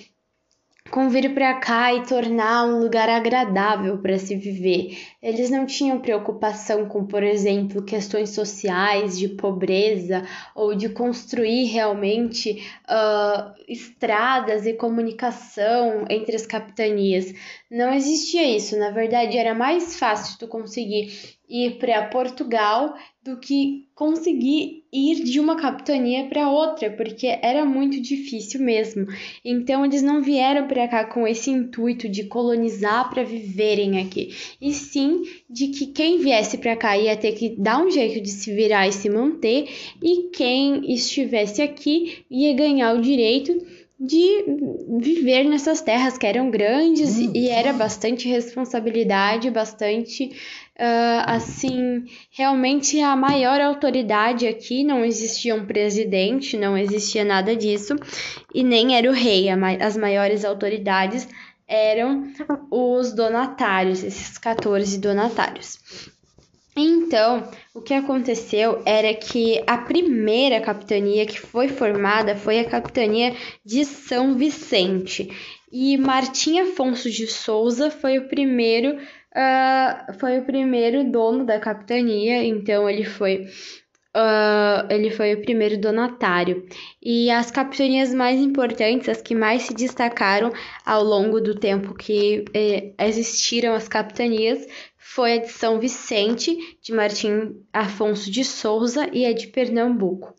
com 0.91 1.09
vir 1.09 1.35
para 1.35 1.55
cá 1.55 1.93
e 1.93 2.03
tornar 2.07 2.65
um 2.65 2.81
lugar 2.81 3.09
agradável 3.09 3.99
para 3.99 4.19
se 4.19 4.35
viver. 4.37 4.97
Eles 5.23 5.51
não 5.51 5.67
tinham 5.67 6.01
preocupação 6.01 6.87
com, 6.87 7.05
por 7.05 7.23
exemplo, 7.23 7.85
questões 7.85 8.31
sociais, 8.31 9.19
de 9.19 9.29
pobreza 9.29 10.27
ou 10.55 10.75
de 10.75 10.89
construir 10.89 11.65
realmente 11.65 12.67
uh, 12.89 13.53
estradas 13.69 14.67
e 14.67 14.73
comunicação 14.73 16.07
entre 16.09 16.35
as 16.35 16.47
capitanias. 16.47 17.35
Não 17.71 17.93
existia 17.93 18.57
isso. 18.57 18.79
Na 18.79 18.91
verdade, 18.91 19.37
era 19.37 19.55
mais 19.55 19.99
fácil 19.99 20.39
tu 20.39 20.49
conseguir 20.49 21.39
ir 21.51 21.79
para 21.79 22.07
Portugal 22.07 22.95
do 23.23 23.37
que 23.39 23.89
conseguir 23.95 24.85
ir 24.91 25.25
de 25.25 25.39
uma 25.39 25.57
capitania 25.57 26.27
para 26.27 26.49
outra, 26.49 26.91
porque 26.91 27.27
era 27.43 27.67
muito 27.67 28.01
difícil 28.01 28.61
mesmo. 28.61 29.07
Então 29.45 29.85
eles 29.85 30.01
não 30.01 30.23
vieram 30.23 30.67
para 30.67 30.89
cá 30.89 31.05
com 31.05 31.27
esse 31.27 31.51
intuito 31.51 32.09
de 32.09 32.25
colonizar 32.25 33.11
para 33.11 33.23
viverem 33.23 34.01
aqui, 34.01 34.35
e 34.61 34.73
sim 34.73 35.10
de 35.49 35.69
que 35.69 35.87
quem 35.87 36.19
viesse 36.19 36.59
para 36.59 36.77
cá 36.77 36.97
ia 36.97 37.17
ter 37.17 37.33
que 37.33 37.55
dar 37.59 37.83
um 37.85 37.91
jeito 37.91 38.21
de 38.21 38.31
se 38.31 38.53
virar 38.55 38.89
e 38.89 38.93
se 38.93 39.09
manter, 39.09 39.69
e 40.03 40.31
quem 40.33 40.93
estivesse 40.93 41.63
aqui 41.63 42.25
ia 42.31 42.55
ganhar 42.55 42.95
o 42.95 43.01
direito 43.01 43.61
de 44.01 44.45
viver 44.99 45.45
nessas 45.45 45.83
terras 45.83 46.17
que 46.17 46.27
eram 46.27 46.51
grandes 46.51 47.19
hum. 47.19 47.33
e 47.35 47.51
era 47.51 47.71
bastante 47.75 48.27
responsabilidade, 48.27 49.51
bastante 49.51 50.25
uh, 50.79 51.23
assim, 51.27 52.05
realmente 52.31 52.99
a 52.99 53.15
maior 53.15 53.61
autoridade 53.61 54.47
aqui 54.47 54.83
não 54.83 55.05
existia 55.05 55.55
um 55.55 55.67
presidente, 55.67 56.57
não 56.57 56.79
existia 56.79 57.27
nada 57.27 57.55
disso, 57.55 57.95
e 58.55 58.65
nem 58.65 58.97
era 58.97 59.11
o 59.11 59.13
rei, 59.13 59.49
as 59.51 59.99
maiores 59.99 60.47
autoridades 60.47 61.29
eram 61.71 62.25
os 62.69 63.13
donatários, 63.13 64.03
esses 64.03 64.37
14 64.37 64.99
donatários. 64.99 65.79
Então, 66.77 67.49
o 67.75 67.81
que 67.81 67.95
aconteceu 67.95 68.83
era 68.85 69.15
que 69.15 69.63
a 69.67 69.79
primeira 69.79 70.61
capitania 70.61 71.27
que 71.27 71.39
foi 71.39 71.69
formada 71.69 72.35
foi 72.35 72.59
a 72.59 72.69
capitania 72.69 73.37
de 73.65 73.85
São 73.85 74.35
Vicente. 74.35 75.31
E 75.71 75.97
Martim 75.97 76.59
Afonso 76.59 77.09
de 77.09 77.27
Souza 77.27 77.91
foi 77.91 78.19
o 78.19 78.29
primeiro 78.29 78.97
uh, 78.97 80.13
foi 80.19 80.39
o 80.39 80.45
primeiro 80.45 81.05
dono 81.05 81.45
da 81.45 81.59
capitania, 81.61 82.43
então 82.45 82.89
ele 82.89 83.05
foi 83.05 83.47
Uh, 84.17 84.91
ele 84.91 85.09
foi 85.11 85.35
o 85.35 85.43
primeiro 85.43 85.79
donatário. 85.79 86.67
E 87.01 87.31
as 87.31 87.51
capitanias 87.51 88.13
mais 88.13 88.41
importantes, 88.41 89.09
as 89.09 89.23
que 89.23 89.35
mais 89.35 89.63
se 89.63 89.75
destacaram 89.75 90.53
ao 90.85 91.05
longo 91.05 91.41
do 91.41 91.55
tempo 91.55 91.95
que 91.95 92.45
eh, 92.53 92.93
existiram 92.99 93.73
as 93.73 93.87
capitanias, 93.87 94.67
foi 94.97 95.35
a 95.35 95.39
de 95.39 95.49
São 95.49 95.79
Vicente, 95.79 96.57
de 96.83 96.93
Martim 96.93 97.65
Afonso 97.73 98.31
de 98.31 98.45
Souza 98.45 99.09
e 99.13 99.25
a 99.25 99.33
de 99.33 99.47
Pernambuco. 99.47 100.35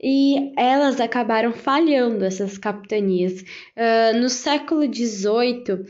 E 0.00 0.52
elas 0.56 1.00
acabaram 1.00 1.52
falhando, 1.52 2.24
essas 2.24 2.58
capitanias. 2.58 3.42
Uh, 3.76 4.18
no 4.20 4.28
século 4.28 4.82
XVIII, 4.82 5.84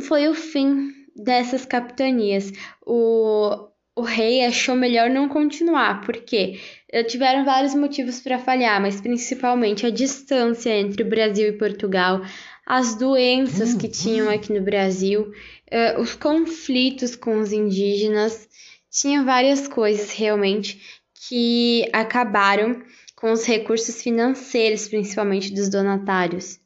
foi 0.00 0.28
o 0.28 0.34
fim 0.34 0.90
dessas 1.14 1.66
capitanias. 1.66 2.52
O, 2.84 3.69
o 3.94 4.02
rei 4.02 4.44
achou 4.44 4.74
melhor 4.74 5.10
não 5.10 5.28
continuar, 5.28 6.00
porque 6.02 6.60
tiveram 7.08 7.44
vários 7.44 7.74
motivos 7.74 8.20
para 8.20 8.38
falhar, 8.38 8.80
mas 8.80 9.00
principalmente 9.00 9.86
a 9.86 9.90
distância 9.90 10.70
entre 10.70 11.02
o 11.02 11.08
Brasil 11.08 11.48
e 11.48 11.58
Portugal, 11.58 12.22
as 12.64 12.94
doenças 12.94 13.74
que 13.74 13.88
tinham 13.88 14.30
aqui 14.30 14.52
no 14.52 14.62
Brasil, 14.62 15.32
uh, 15.72 16.00
os 16.00 16.14
conflitos 16.14 17.16
com 17.16 17.40
os 17.40 17.52
indígenas, 17.52 18.48
tinha 18.90 19.24
várias 19.24 19.66
coisas 19.66 20.12
realmente 20.12 20.80
que 21.28 21.88
acabaram 21.92 22.82
com 23.16 23.32
os 23.32 23.44
recursos 23.44 24.02
financeiros, 24.02 24.88
principalmente 24.88 25.52
dos 25.52 25.68
donatários. 25.68 26.58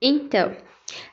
Então, 0.00 0.56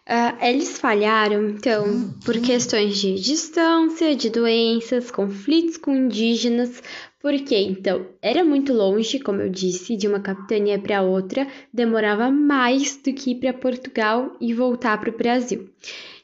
Uh, 0.07 0.43
eles 0.43 0.79
falharam, 0.79 1.49
então, 1.49 2.13
por 2.25 2.39
questões 2.41 2.97
de 2.97 3.15
distância, 3.19 4.15
de 4.15 4.29
doenças, 4.29 5.11
conflitos 5.11 5.77
com 5.77 5.95
indígenas, 5.95 6.81
porque 7.21 7.55
então 7.55 8.07
era 8.21 8.43
muito 8.43 8.73
longe, 8.73 9.19
como 9.19 9.41
eu 9.41 9.49
disse, 9.49 9.95
de 9.95 10.07
uma 10.07 10.19
capitania 10.19 10.79
para 10.79 11.01
outra, 11.01 11.47
demorava 11.73 12.31
mais 12.31 12.97
do 12.97 13.13
que 13.13 13.31
ir 13.31 13.35
para 13.35 13.53
Portugal 13.53 14.35
e 14.39 14.53
voltar 14.53 14.99
para 14.99 15.09
o 15.09 15.17
Brasil. 15.17 15.69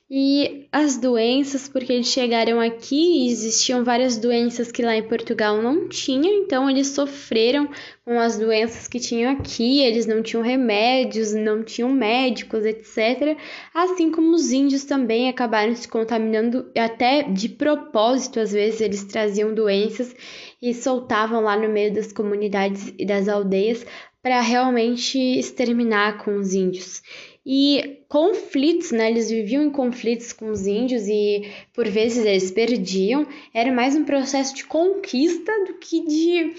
E 0.07 0.67
as 0.71 0.97
doenças, 0.97 1.67
porque 1.67 1.91
eles 1.91 2.05
chegaram 2.05 2.59
aqui 2.59 2.95
e 2.95 3.31
existiam 3.31 3.83
várias 3.83 4.19
doenças 4.19 4.71
que 4.71 4.83
lá 4.83 4.95
em 4.95 5.07
Portugal 5.07 5.59
não 5.63 5.89
tinham, 5.89 6.31
então 6.31 6.69
eles 6.69 6.89
sofreram 6.89 7.67
com 8.03 8.19
as 8.19 8.37
doenças 8.37 8.87
que 8.87 8.99
tinham 8.99 9.31
aqui, 9.31 9.81
eles 9.81 10.05
não 10.05 10.21
tinham 10.21 10.43
remédios, 10.43 11.33
não 11.33 11.63
tinham 11.63 11.89
médicos, 11.89 12.63
etc. 12.65 13.35
Assim 13.73 14.11
como 14.11 14.35
os 14.35 14.51
índios 14.51 14.83
também 14.83 15.27
acabaram 15.27 15.75
se 15.75 15.87
contaminando, 15.87 16.69
até 16.77 17.23
de 17.23 17.49
propósito, 17.49 18.39
às 18.39 18.51
vezes 18.51 18.81
eles 18.81 19.03
traziam 19.05 19.55
doenças 19.55 20.15
e 20.61 20.71
soltavam 20.75 21.41
lá 21.41 21.57
no 21.57 21.67
meio 21.67 21.91
das 21.91 22.13
comunidades 22.13 22.93
e 22.99 23.07
das 23.07 23.27
aldeias 23.27 23.83
para 24.21 24.39
realmente 24.39 25.17
exterminar 25.17 26.23
com 26.23 26.37
os 26.37 26.53
índios 26.53 27.01
e 27.45 27.99
conflitos, 28.10 28.91
né? 28.91 29.12
Eles 29.12 29.29
viviam 29.29 29.63
em 29.63 29.69
conflitos 29.69 30.34
com 30.34 30.49
os 30.49 30.65
índios 30.65 31.08
e 31.08 31.43
por 31.73 31.88
vezes 31.88 32.25
eles 32.25 32.49
perdiam. 32.49 33.27
Era 33.53 33.71
mais 33.71 33.95
um 33.95 34.03
processo 34.03 34.55
de 34.55 34.65
conquista 34.65 35.51
do 35.65 35.75
que 35.75 36.01
de 36.05 36.53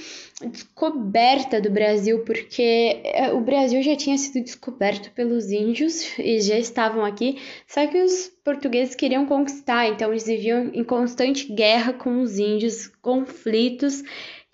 descoberta 0.50 1.60
do 1.60 1.70
Brasil, 1.70 2.20
porque 2.20 3.00
é, 3.04 3.32
o 3.32 3.40
Brasil 3.40 3.82
já 3.82 3.96
tinha 3.96 4.16
sido 4.18 4.44
descoberto 4.44 5.10
pelos 5.12 5.50
índios 5.50 6.16
e 6.18 6.40
já 6.40 6.58
estavam 6.58 7.04
aqui, 7.04 7.38
só 7.66 7.86
que 7.86 7.96
os 7.96 8.30
portugueses 8.44 8.94
queriam 8.94 9.24
conquistar, 9.24 9.88
então 9.88 10.10
eles 10.10 10.26
viviam 10.26 10.70
em 10.74 10.84
constante 10.84 11.50
guerra 11.50 11.94
com 11.94 12.20
os 12.20 12.38
índios, 12.38 12.86
conflitos 13.00 14.02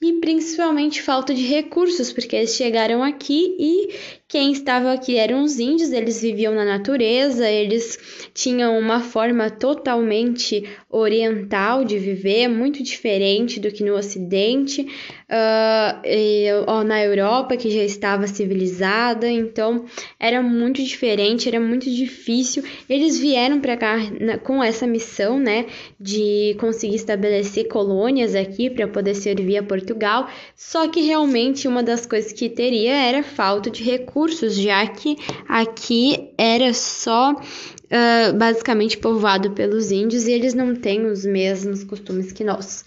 e 0.00 0.14
principalmente 0.14 1.00
falta 1.00 1.32
de 1.32 1.46
recursos, 1.46 2.12
porque 2.12 2.34
eles 2.34 2.56
chegaram 2.56 3.02
aqui 3.04 3.56
e 3.58 3.94
Quem 4.32 4.50
estava 4.50 4.94
aqui 4.94 5.18
eram 5.18 5.44
os 5.44 5.58
índios, 5.58 5.92
eles 5.92 6.22
viviam 6.22 6.54
na 6.54 6.64
natureza, 6.64 7.46
eles 7.46 7.98
tinham 8.32 8.78
uma 8.78 8.98
forma 8.98 9.50
totalmente 9.50 10.66
oriental 10.88 11.84
de 11.84 11.98
viver, 11.98 12.48
muito 12.48 12.82
diferente 12.82 13.60
do 13.60 13.70
que 13.70 13.84
no 13.84 13.94
Ocidente, 13.94 14.80
uh, 14.80 16.00
e, 16.02 16.46
ó, 16.66 16.82
na 16.82 17.04
Europa, 17.04 17.58
que 17.58 17.70
já 17.70 17.82
estava 17.82 18.26
civilizada, 18.26 19.28
então 19.30 19.84
era 20.18 20.40
muito 20.42 20.82
diferente, 20.82 21.46
era 21.46 21.60
muito 21.60 21.90
difícil. 21.90 22.64
Eles 22.88 23.18
vieram 23.18 23.60
para 23.60 23.76
cá 23.76 23.98
com 24.44 24.64
essa 24.64 24.86
missão, 24.86 25.38
né, 25.38 25.66
de 26.00 26.56
conseguir 26.58 26.96
estabelecer 26.96 27.68
colônias 27.68 28.34
aqui 28.34 28.70
para 28.70 28.88
poder 28.88 29.14
servir 29.14 29.58
a 29.58 29.62
Portugal, 29.62 30.26
só 30.56 30.88
que 30.88 31.02
realmente 31.02 31.68
uma 31.68 31.82
das 31.82 32.06
coisas 32.06 32.32
que 32.32 32.48
teria 32.48 32.94
era 32.94 33.22
falta 33.22 33.68
de 33.68 33.84
recursos, 33.84 34.21
já 34.30 34.86
que 34.86 35.16
aqui 35.48 36.30
era 36.38 36.72
só 36.74 37.32
uh, 37.32 38.36
basicamente 38.36 38.98
povoado 38.98 39.52
pelos 39.52 39.90
índios 39.90 40.26
e 40.26 40.32
eles 40.32 40.54
não 40.54 40.74
têm 40.74 41.06
os 41.06 41.24
mesmos 41.24 41.84
costumes 41.84 42.32
que 42.32 42.44
nós. 42.44 42.84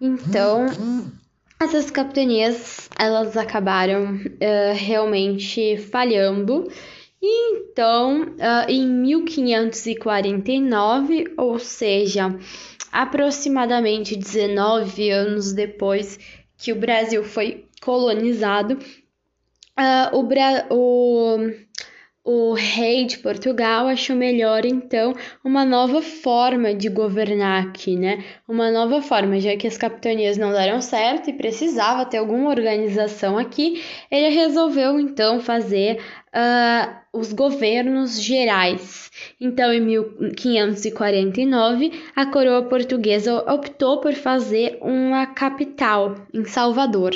Então, 0.00 0.66
essas 1.60 1.90
capitanias 1.90 2.88
elas 2.98 3.36
acabaram 3.36 4.14
uh, 4.14 4.74
realmente 4.74 5.76
falhando. 5.78 6.66
E 7.22 7.56
então, 7.56 8.22
uh, 8.22 8.66
em 8.68 8.86
1549, 8.86 11.32
ou 11.38 11.58
seja, 11.58 12.38
aproximadamente 12.92 14.14
19 14.14 15.10
anos 15.10 15.52
depois 15.52 16.18
que 16.58 16.70
o 16.70 16.76
Brasil 16.76 17.24
foi 17.24 17.64
colonizado, 17.80 18.78
uh, 19.78 20.16
o, 20.16 20.22
Bra 20.22 20.66
o 20.70 21.50
o 22.24 22.54
rei 22.54 23.04
de 23.04 23.18
Portugal 23.18 23.86
achou 23.86 24.16
melhor 24.16 24.64
então 24.64 25.14
uma 25.44 25.62
nova 25.62 26.00
forma 26.00 26.74
de 26.74 26.88
governar 26.88 27.66
aqui, 27.66 27.96
né? 27.96 28.24
Uma 28.48 28.70
nova 28.70 29.02
forma, 29.02 29.38
já 29.38 29.54
que 29.58 29.66
as 29.66 29.76
capitanias 29.76 30.38
não 30.38 30.50
deram 30.50 30.80
certo 30.80 31.28
e 31.28 31.34
precisava 31.34 32.06
ter 32.06 32.16
alguma 32.16 32.48
organização 32.48 33.36
aqui, 33.36 33.84
ele 34.10 34.30
resolveu 34.30 34.98
então 34.98 35.38
fazer 35.38 36.00
uh, 36.34 36.94
os 37.12 37.30
governos 37.30 38.18
gerais. 38.18 39.10
Então, 39.38 39.70
em 39.70 39.82
1549, 39.82 41.92
a 42.16 42.24
coroa 42.24 42.62
portuguesa 42.62 43.36
optou 43.52 44.00
por 44.00 44.14
fazer 44.14 44.78
uma 44.80 45.26
capital 45.26 46.14
em 46.32 46.46
Salvador. 46.46 47.12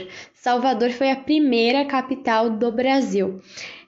Salvador 0.49 0.93
foi 0.93 1.11
a 1.11 1.17
primeira 1.17 1.85
capital 1.85 2.49
do 2.49 2.73
Brasil 2.73 3.39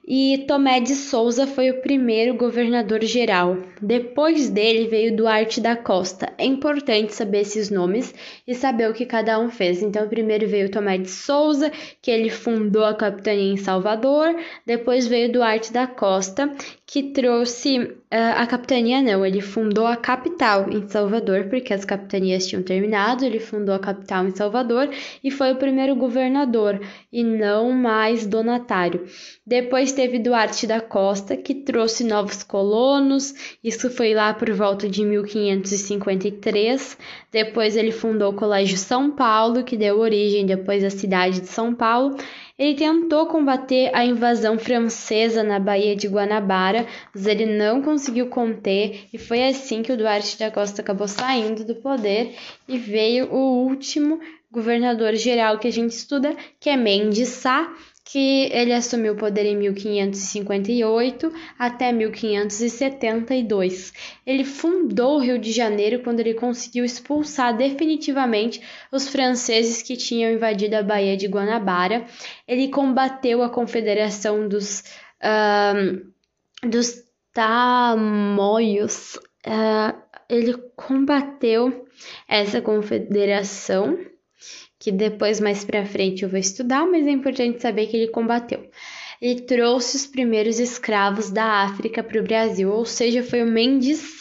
e 0.07 0.45
Tomé 0.47 0.79
de 0.79 0.93
Souza 0.95 1.47
foi 1.47 1.69
o 1.69 1.81
primeiro 1.81 2.35
governador 2.35 3.03
geral. 3.03 3.57
Depois 3.81 4.49
dele 4.49 4.87
veio 4.87 5.15
Duarte 5.15 5.61
da 5.61 5.75
Costa. 5.75 6.33
É 6.37 6.45
importante 6.45 7.13
saber 7.13 7.41
esses 7.41 7.69
nomes 7.69 8.13
e 8.47 8.53
saber 8.53 8.89
o 8.89 8.93
que 8.93 9.05
cada 9.05 9.39
um 9.39 9.49
fez. 9.49 9.81
Então, 9.81 10.07
primeiro 10.07 10.47
veio 10.47 10.69
Tomé 10.69 10.97
de 10.97 11.09
Souza, 11.09 11.71
que 12.01 12.11
ele 12.11 12.29
fundou 12.29 12.83
a 12.83 12.93
capitania 12.93 13.53
em 13.53 13.57
Salvador. 13.57 14.35
Depois 14.65 15.07
veio 15.07 15.31
Duarte 15.31 15.71
da 15.71 15.87
Costa, 15.87 16.51
que 16.91 17.01
trouxe 17.03 17.79
uh, 17.79 17.95
a 18.35 18.45
capitania, 18.45 19.01
não, 19.01 19.25
ele 19.25 19.39
fundou 19.39 19.87
a 19.87 19.95
capital 19.95 20.69
em 20.69 20.85
Salvador, 20.89 21.45
porque 21.45 21.73
as 21.73 21.85
capitanias 21.85 22.45
tinham 22.45 22.61
terminado. 22.61 23.23
Ele 23.23 23.39
fundou 23.39 23.73
a 23.73 23.79
capital 23.79 24.27
em 24.27 24.35
Salvador 24.35 24.89
e 25.23 25.31
foi 25.31 25.53
o 25.53 25.55
primeiro 25.55 25.95
governador 25.95 26.81
e 27.09 27.23
não 27.23 27.71
mais 27.71 28.27
donatário. 28.27 29.05
Depois 29.47 29.93
teve 29.93 30.19
Duarte 30.19 30.67
da 30.67 30.81
Costa, 30.81 31.37
que 31.37 31.55
trouxe 31.55 32.03
novos 32.03 32.43
colonos, 32.43 33.55
isso 33.63 33.89
foi 33.89 34.13
lá 34.13 34.33
por 34.33 34.51
volta 34.51 34.89
de 34.89 35.05
1553. 35.05 36.97
Depois 37.31 37.77
ele 37.77 37.93
fundou 37.93 38.33
o 38.33 38.35
Colégio 38.35 38.75
São 38.77 39.11
Paulo, 39.11 39.63
que 39.63 39.77
deu 39.77 39.97
origem 39.97 40.45
depois 40.45 40.83
à 40.83 40.89
cidade 40.89 41.39
de 41.39 41.47
São 41.47 41.73
Paulo. 41.73 42.17
Ele 42.61 42.75
tentou 42.75 43.25
combater 43.25 43.89
a 43.91 44.05
invasão 44.05 44.59
francesa 44.59 45.41
na 45.41 45.57
Baía 45.57 45.95
de 45.95 46.07
Guanabara, 46.07 46.85
mas 47.11 47.25
ele 47.25 47.47
não 47.47 47.81
conseguiu 47.81 48.27
conter, 48.27 49.07
e 49.11 49.17
foi 49.17 49.43
assim 49.47 49.81
que 49.81 49.91
o 49.91 49.97
Duarte 49.97 50.37
da 50.37 50.51
Costa 50.51 50.79
acabou 50.79 51.07
saindo 51.07 51.65
do 51.65 51.73
poder 51.73 52.35
e 52.67 52.77
veio 52.77 53.33
o 53.33 53.65
último 53.65 54.19
governador 54.51 55.15
geral 55.15 55.57
que 55.57 55.67
a 55.67 55.71
gente 55.71 55.93
estuda, 55.93 56.35
que 56.59 56.69
é 56.69 56.77
Mendes 56.77 57.29
Sá, 57.29 57.73
que 58.11 58.49
ele 58.51 58.73
assumiu 58.73 59.13
o 59.13 59.15
poder 59.15 59.45
em 59.45 59.55
1558 59.55 61.31
até 61.57 61.93
1572. 61.93 63.93
Ele 64.27 64.43
fundou 64.43 65.15
o 65.15 65.19
Rio 65.19 65.39
de 65.39 65.53
Janeiro 65.53 66.03
quando 66.03 66.19
ele 66.19 66.33
conseguiu 66.33 66.83
expulsar 66.83 67.55
definitivamente 67.55 68.61
os 68.91 69.07
franceses 69.07 69.81
que 69.81 69.95
tinham 69.95 70.29
invadido 70.29 70.75
a 70.75 70.83
Baía 70.83 71.15
de 71.15 71.27
Guanabara. 71.27 72.05
Ele 72.45 72.67
combateu 72.67 73.41
a 73.43 73.49
confederação 73.49 74.45
dos, 74.45 74.83
dos 76.67 77.05
tamoios. 77.31 79.15
Uh, 79.47 79.95
ele 80.27 80.57
combateu 80.75 81.87
essa 82.27 82.61
confederação 82.61 83.97
que 84.79 84.91
depois 84.91 85.39
mais 85.39 85.63
para 85.63 85.85
frente 85.85 86.23
eu 86.23 86.29
vou 86.29 86.39
estudar, 86.39 86.85
mas 86.85 87.07
é 87.07 87.11
importante 87.11 87.61
saber 87.61 87.87
que 87.87 87.97
ele 87.97 88.07
combateu. 88.07 88.69
Ele 89.21 89.41
trouxe 89.41 89.97
os 89.97 90.07
primeiros 90.07 90.59
escravos 90.59 91.29
da 91.29 91.63
África 91.63 92.01
para 92.01 92.19
o 92.19 92.23
Brasil, 92.23 92.71
ou 92.71 92.85
seja, 92.85 93.21
foi 93.21 93.43
o 93.43 93.47
Mendes 93.47 94.19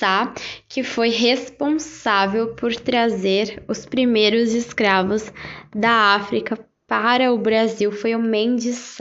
que 0.68 0.82
foi 0.82 1.08
responsável 1.08 2.54
por 2.54 2.76
trazer 2.76 3.62
os 3.66 3.86
primeiros 3.86 4.52
escravos 4.52 5.32
da 5.74 6.14
África 6.14 6.58
para 6.90 7.32
o 7.32 7.38
Brasil 7.38 7.92
foi 7.92 8.16
o 8.16 8.18
Mendes 8.18 8.98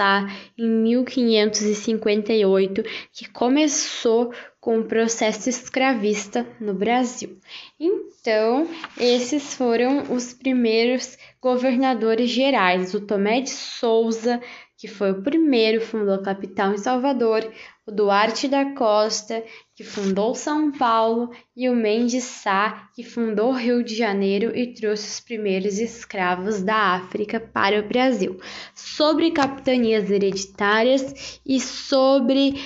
em 0.55 0.69
1558 0.69 2.83
que 3.11 3.27
começou 3.31 4.31
com 4.69 4.81
o 4.81 4.85
processo 4.85 5.49
escravista 5.49 6.45
no 6.61 6.75
Brasil. 6.75 7.39
Então, 7.79 8.67
esses 8.99 9.55
foram 9.55 10.13
os 10.13 10.31
primeiros 10.31 11.17
governadores 11.41 12.29
gerais, 12.29 12.93
o 12.93 13.01
Tomé 13.01 13.41
de 13.41 13.49
Souza, 13.49 14.39
que 14.77 14.87
foi 14.87 15.09
o 15.09 15.23
primeiro, 15.23 15.81
fundou 15.81 16.13
a 16.13 16.21
capital 16.21 16.71
em 16.71 16.77
Salvador, 16.77 17.51
o 17.83 17.91
Duarte 17.91 18.47
da 18.47 18.75
Costa, 18.75 19.43
que 19.79 19.83
fundou 19.85 20.35
São 20.35 20.73
Paulo, 20.73 21.31
e 21.55 21.69
o 21.69 21.73
Mendes 21.73 22.25
Sá, 22.25 22.89
que 22.93 23.01
fundou 23.01 23.53
Rio 23.53 23.81
de 23.81 23.95
Janeiro 23.95 24.51
e 24.53 24.73
trouxe 24.73 25.07
os 25.07 25.19
primeiros 25.21 25.79
escravos 25.79 26.61
da 26.61 26.95
África 26.95 27.39
para 27.39 27.79
o 27.79 27.87
Brasil. 27.87 28.37
Sobre 28.75 29.31
capitanias 29.31 30.11
hereditárias 30.11 31.39
e 31.45 31.61
sobre 31.61 32.61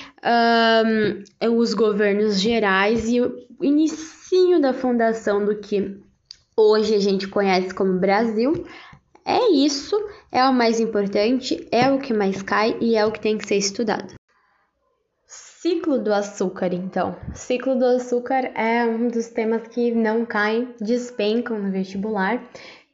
um, 1.40 1.56
os 1.56 1.72
governos 1.72 2.40
gerais 2.40 3.08
e 3.08 3.20
o 3.20 3.46
início 3.62 4.60
da 4.60 4.74
fundação 4.74 5.44
do 5.44 5.54
que 5.60 5.96
hoje 6.56 6.96
a 6.96 6.98
gente 6.98 7.28
conhece 7.28 7.72
como 7.72 8.00
Brasil. 8.00 8.66
É 9.24 9.52
isso, 9.52 9.96
é 10.32 10.42
o 10.42 10.52
mais 10.52 10.80
importante, 10.80 11.64
é 11.70 11.88
o 11.92 12.00
que 12.00 12.12
mais 12.12 12.42
cai 12.42 12.76
e 12.80 12.96
é 12.96 13.06
o 13.06 13.12
que 13.12 13.20
tem 13.20 13.38
que 13.38 13.46
ser 13.46 13.58
estudado. 13.58 14.14
Ciclo 15.64 15.98
do 15.98 16.12
açúcar, 16.12 16.74
então. 16.74 17.16
Ciclo 17.32 17.74
do 17.74 17.86
açúcar 17.86 18.52
é 18.54 18.84
um 18.84 19.08
dos 19.08 19.28
temas 19.28 19.66
que 19.66 19.92
não 19.92 20.26
caem, 20.26 20.68
despencam 20.78 21.58
no 21.58 21.72
vestibular 21.72 22.44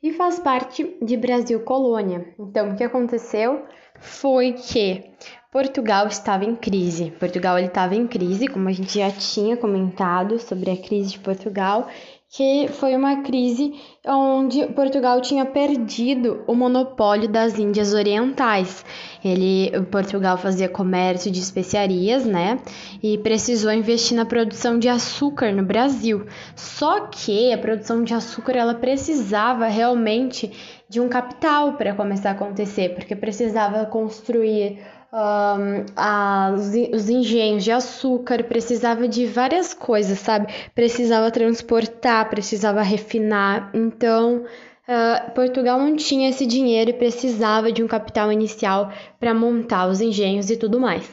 e 0.00 0.12
faz 0.12 0.38
parte 0.38 0.96
de 1.02 1.16
Brasil 1.16 1.58
Colônia. 1.64 2.32
Então, 2.38 2.70
o 2.70 2.76
que 2.76 2.84
aconteceu 2.84 3.64
foi 3.98 4.52
que 4.52 5.02
Portugal 5.50 6.06
estava 6.06 6.44
em 6.44 6.54
crise. 6.54 7.10
Portugal 7.18 7.58
estava 7.58 7.96
em 7.96 8.06
crise, 8.06 8.46
como 8.46 8.68
a 8.68 8.72
gente 8.72 9.00
já 9.00 9.10
tinha 9.10 9.56
comentado 9.56 10.38
sobre 10.38 10.70
a 10.70 10.76
crise 10.76 11.10
de 11.10 11.18
Portugal, 11.18 11.88
que 12.32 12.68
foi 12.68 12.94
uma 12.94 13.22
crise 13.22 13.74
onde 14.06 14.64
Portugal 14.68 15.20
tinha 15.20 15.44
perdido 15.44 16.44
o 16.46 16.54
monopólio 16.54 17.28
das 17.28 17.58
Índias 17.58 17.92
Orientais. 17.92 18.84
Ele, 19.24 19.72
Portugal 19.90 20.38
fazia 20.38 20.68
comércio 20.68 21.28
de 21.28 21.40
especiarias, 21.40 22.24
né? 22.24 22.60
E 23.02 23.18
precisou 23.18 23.72
investir 23.72 24.16
na 24.16 24.24
produção 24.24 24.78
de 24.78 24.88
açúcar 24.88 25.52
no 25.52 25.64
Brasil. 25.64 26.24
Só 26.54 27.00
que 27.08 27.52
a 27.52 27.58
produção 27.58 28.04
de 28.04 28.14
açúcar 28.14 28.52
ela 28.52 28.74
precisava 28.74 29.66
realmente 29.66 30.52
de 30.88 31.00
um 31.00 31.08
capital 31.08 31.72
para 31.72 31.94
começar 31.94 32.30
a 32.30 32.32
acontecer, 32.32 32.94
porque 32.94 33.16
precisava 33.16 33.84
construir 33.86 34.78
um, 35.12 36.94
os 36.94 37.08
engenhos 37.08 37.64
de 37.64 37.72
açúcar, 37.72 38.44
precisava 38.44 39.08
de 39.08 39.26
várias 39.26 39.74
coisas, 39.74 40.18
sabe? 40.18 40.52
Precisava 40.74 41.30
transportar, 41.30 42.28
precisava 42.30 42.82
refinar. 42.82 43.70
Então, 43.74 44.44
uh, 44.88 45.30
Portugal 45.32 45.78
não 45.78 45.96
tinha 45.96 46.30
esse 46.30 46.46
dinheiro 46.46 46.90
e 46.90 46.94
precisava 46.94 47.72
de 47.72 47.82
um 47.82 47.88
capital 47.88 48.30
inicial 48.30 48.92
para 49.18 49.34
montar 49.34 49.88
os 49.88 50.00
engenhos 50.00 50.50
e 50.50 50.56
tudo 50.56 50.78
mais. 50.78 51.08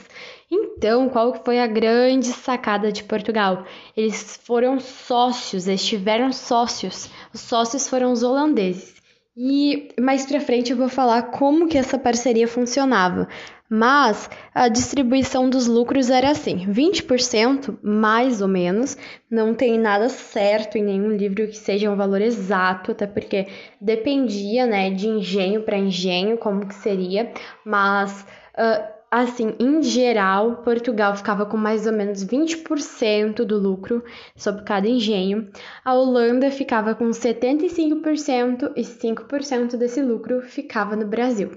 Então, 0.50 1.10
qual 1.10 1.34
foi 1.44 1.60
a 1.60 1.68
grande 1.68 2.28
sacada 2.28 2.90
de 2.92 3.04
Portugal? 3.04 3.66
Eles 3.98 4.40
foram 4.44 4.80
sócios, 4.80 5.68
eles 5.68 5.86
tiveram 5.86 6.32
sócios. 6.32 7.10
Os 7.34 7.42
sócios 7.42 7.90
foram 7.90 8.14
os 8.14 8.24
holandeses. 8.24 8.96
E 9.36 9.90
mais 10.00 10.26
para 10.26 10.40
frente 10.40 10.72
eu 10.72 10.78
vou 10.78 10.90
falar 10.90 11.24
como 11.24 11.68
que 11.68 11.78
essa 11.78 12.00
parceria 12.00 12.48
funcionava. 12.48 13.28
Mas 13.70 14.30
a 14.54 14.70
distribuição 14.70 15.50
dos 15.50 15.68
lucros 15.68 16.10
era 16.10 16.32
assim: 16.32 16.66
20% 16.68 17.78
mais 17.82 18.42
ou 18.42 18.48
menos, 18.48 18.98
não 19.30 19.54
tem 19.54 19.78
nada 19.78 20.08
certo 20.08 20.78
em 20.78 20.84
nenhum 20.84 21.12
livro 21.12 21.48
que 21.48 21.58
seja 21.58 21.92
um 21.92 21.96
valor 21.96 22.22
exato, 22.22 22.92
até 22.92 23.06
porque 23.06 23.48
dependia, 23.82 24.66
né, 24.66 24.90
de 24.90 25.08
engenho 25.08 25.64
para 25.64 25.78
engenho 25.78 26.38
como 26.38 26.66
que 26.66 26.76
seria, 26.76 27.32
mas 27.66 28.26
uh, 28.58 28.98
assim, 29.12 29.54
em 29.60 29.82
geral, 29.82 30.58
Portugal 30.58 31.16
ficava 31.16 31.46
com 31.46 31.58
mais 31.58 31.86
ou 31.86 31.94
menos 31.94 32.26
20% 32.26 33.44
do 33.44 33.58
lucro 33.58 34.04
sobre 34.36 34.64
cada 34.64 34.88
engenho. 34.88 35.50
A 35.84 35.94
Holanda 35.94 36.52
ficava 36.52 36.94
com 36.96 37.10
75% 37.10 38.72
e 38.76 38.82
5% 38.82 39.78
desse 39.78 40.02
lucro 40.02 40.42
ficava 40.42 40.96
no 40.96 41.08
Brasil. 41.08 41.52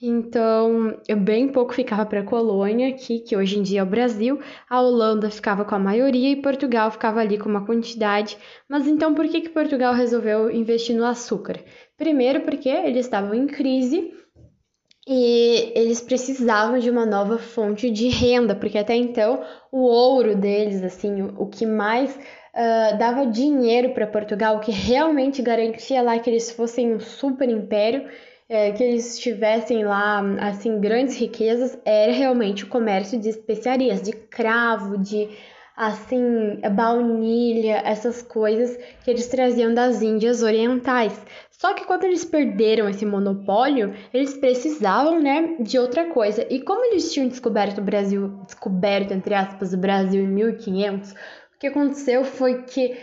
Então, 0.00 0.96
bem 1.24 1.48
pouco 1.48 1.74
ficava 1.74 2.06
para 2.06 2.20
a 2.20 2.24
colônia 2.24 2.88
aqui, 2.88 3.18
que 3.18 3.36
hoje 3.36 3.58
em 3.58 3.62
dia 3.62 3.80
é 3.80 3.82
o 3.82 3.86
Brasil. 3.86 4.38
A 4.70 4.80
Holanda 4.80 5.28
ficava 5.28 5.64
com 5.64 5.74
a 5.74 5.78
maioria 5.78 6.30
e 6.30 6.40
Portugal 6.40 6.88
ficava 6.92 7.20
ali 7.20 7.36
com 7.36 7.48
uma 7.48 7.66
quantidade. 7.66 8.38
Mas 8.68 8.86
então, 8.86 9.12
por 9.12 9.26
que, 9.26 9.40
que 9.40 9.48
Portugal 9.48 9.92
resolveu 9.92 10.50
investir 10.52 10.96
no 10.96 11.04
açúcar? 11.04 11.58
Primeiro, 11.96 12.42
porque 12.42 12.68
eles 12.68 13.06
estavam 13.06 13.34
em 13.34 13.48
crise 13.48 14.12
e 15.10 15.72
eles 15.74 16.00
precisavam 16.00 16.78
de 16.78 16.90
uma 16.90 17.04
nova 17.04 17.38
fonte 17.38 17.90
de 17.90 18.08
renda, 18.08 18.54
porque 18.54 18.78
até 18.78 18.94
então 18.94 19.42
o 19.72 19.80
ouro 19.80 20.36
deles, 20.36 20.80
assim, 20.84 21.22
o, 21.22 21.46
que 21.46 21.66
mais 21.66 22.14
uh, 22.14 22.98
dava 22.98 23.26
dinheiro 23.26 23.94
para 23.94 24.06
Portugal, 24.06 24.56
o 24.56 24.60
que 24.60 24.70
realmente 24.70 25.42
garantia 25.42 26.02
lá 26.02 26.18
que 26.18 26.28
eles 26.28 26.52
fossem 26.52 26.94
um 26.94 27.00
super 27.00 27.48
império, 27.48 28.06
uh, 28.48 28.76
que 28.76 28.82
eles 28.82 29.18
tivessem 29.18 29.84
lá, 29.84 30.20
assim, 30.40 30.80
grandes 30.80 31.16
riquezas, 31.16 31.78
era 31.84 32.12
realmente 32.12 32.64
o 32.64 32.68
comércio 32.68 33.18
de 33.18 33.28
especiarias, 33.28 34.02
de 34.02 34.12
cravo, 34.12 34.98
de 34.98 35.28
assim, 35.76 36.60
baunilha, 36.74 37.82
essas 37.84 38.20
coisas 38.20 38.76
que 39.04 39.10
eles 39.10 39.28
traziam 39.28 39.72
das 39.72 40.02
Índias 40.02 40.42
Orientais. 40.42 41.16
Só 41.50 41.72
que 41.72 41.84
quando 41.84 42.02
eles 42.02 42.24
perderam 42.24 42.88
esse 42.88 43.06
monopólio, 43.06 43.94
eles 44.12 44.34
precisavam, 44.34 45.20
né, 45.20 45.56
de 45.60 45.78
outra 45.78 46.06
coisa. 46.06 46.44
E 46.50 46.60
como 46.60 46.84
eles 46.84 47.12
tinham 47.12 47.28
descoberto 47.28 47.78
o 47.78 47.84
Brasil, 47.84 48.28
descoberto 48.44 49.12
entre 49.12 49.34
aspas 49.34 49.72
o 49.72 49.78
Brasil 49.78 50.22
em 50.22 50.26
1500, 50.26 51.12
o 51.12 51.14
que 51.60 51.68
aconteceu 51.68 52.24
foi 52.24 52.62
que 52.62 52.96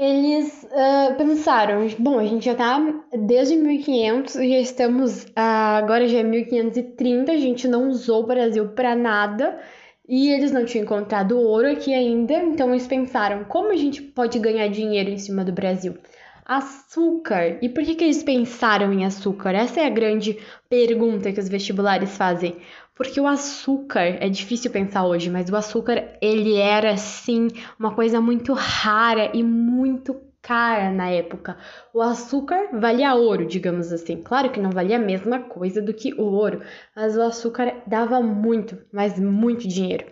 eles 0.00 0.62
uh, 0.64 1.14
pensaram, 1.18 1.86
bom, 1.98 2.18
a 2.18 2.24
gente 2.24 2.46
já 2.46 2.54
tá 2.54 2.80
desde 3.12 3.54
1500, 3.54 4.32
já 4.32 4.40
estamos, 4.40 5.24
uh, 5.24 5.76
agora 5.76 6.08
já 6.08 6.20
é 6.20 6.22
1530, 6.22 7.30
a 7.30 7.36
gente 7.36 7.68
não 7.68 7.90
usou 7.90 8.22
o 8.22 8.26
Brasil 8.26 8.66
para 8.70 8.96
nada 8.96 9.60
e 10.08 10.30
eles 10.30 10.52
não 10.52 10.64
tinham 10.64 10.84
encontrado 10.84 11.38
ouro 11.38 11.70
aqui 11.70 11.92
ainda, 11.92 12.32
então 12.32 12.70
eles 12.70 12.86
pensaram, 12.86 13.44
como 13.44 13.72
a 13.72 13.76
gente 13.76 14.00
pode 14.00 14.38
ganhar 14.38 14.68
dinheiro 14.68 15.10
em 15.10 15.18
cima 15.18 15.44
do 15.44 15.52
Brasil? 15.52 15.98
Açúcar. 16.46 17.58
E 17.60 17.68
por 17.68 17.84
que, 17.84 17.94
que 17.94 18.04
eles 18.04 18.22
pensaram 18.22 18.94
em 18.94 19.04
açúcar? 19.04 19.50
Essa 19.50 19.82
é 19.82 19.86
a 19.86 19.90
grande 19.90 20.38
pergunta 20.68 21.30
que 21.30 21.38
os 21.38 21.48
vestibulares 21.48 22.16
fazem. 22.16 22.56
Porque 22.94 23.20
o 23.20 23.26
açúcar, 23.26 24.18
é 24.20 24.28
difícil 24.28 24.70
pensar 24.70 25.06
hoje, 25.06 25.30
mas 25.30 25.48
o 25.48 25.56
açúcar, 25.56 26.18
ele 26.20 26.56
era 26.56 26.96
sim 26.96 27.48
uma 27.78 27.94
coisa 27.94 28.20
muito 28.20 28.52
rara 28.52 29.30
e 29.34 29.42
muito 29.42 30.14
cara 30.42 30.90
na 30.90 31.10
época. 31.10 31.56
O 31.92 32.00
açúcar 32.00 32.68
valia 32.72 33.14
ouro, 33.14 33.46
digamos 33.46 33.92
assim. 33.92 34.22
Claro 34.22 34.50
que 34.50 34.60
não 34.60 34.70
valia 34.70 34.96
a 34.96 35.00
mesma 35.00 35.38
coisa 35.40 35.82
do 35.82 35.92
que 35.92 36.14
o 36.14 36.24
ouro, 36.24 36.62
mas 36.96 37.16
o 37.16 37.22
açúcar 37.22 37.82
dava 37.86 38.20
muito, 38.20 38.78
mas 38.92 39.18
muito 39.18 39.68
dinheiro. 39.68 40.06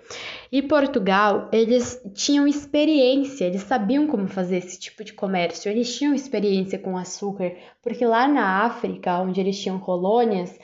E 0.53 0.63
Portugal, 0.63 1.49
eles 1.53 2.01
tinham 2.15 2.47
experiência, 2.47 3.47
eles 3.47 3.63
sabiam 3.63 4.07
como 4.07 4.29
fazer 4.29 4.59
esse 4.59 4.79
tipo 4.79 5.03
de 5.03 5.13
comércio, 5.13 5.71
eles 5.71 5.97
tinham 5.97 6.15
experiência 6.15 6.79
com 6.79 6.97
açúcar, 6.97 7.53
porque 7.83 8.05
lá 8.05 8.29
na 8.29 8.65
África, 8.65 9.19
onde 9.21 9.41
eles 9.41 9.59
tinham 9.61 9.79
colônias, 9.79 10.59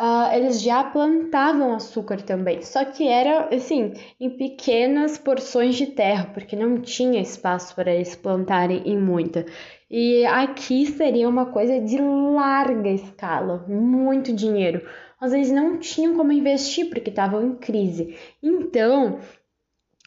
uh, 0.00 0.34
eles 0.34 0.62
já 0.62 0.82
plantavam 0.82 1.74
açúcar 1.74 2.22
também, 2.22 2.62
só 2.62 2.84
que 2.84 3.06
era 3.06 3.54
assim, 3.54 3.92
em 4.18 4.30
pequenas 4.30 5.18
porções 5.18 5.76
de 5.76 5.86
terra, 5.88 6.30
porque 6.32 6.56
não 6.56 6.80
tinha 6.80 7.20
espaço 7.20 7.74
para 7.74 7.94
eles 7.94 8.16
plantarem 8.16 8.82
em 8.86 8.98
muita. 8.98 9.44
E 9.90 10.24
aqui 10.26 10.86
seria 10.86 11.28
uma 11.28 11.46
coisa 11.46 11.78
de 11.80 11.98
larga 12.00 12.88
escala, 12.88 13.64
muito 13.68 14.32
dinheiro. 14.32 14.86
Mas 15.20 15.34
eles 15.34 15.50
não 15.50 15.78
tinham 15.78 16.16
como 16.16 16.32
investir 16.32 16.88
porque 16.88 17.10
estavam 17.10 17.44
em 17.44 17.54
crise. 17.56 18.16
Então, 18.42 19.18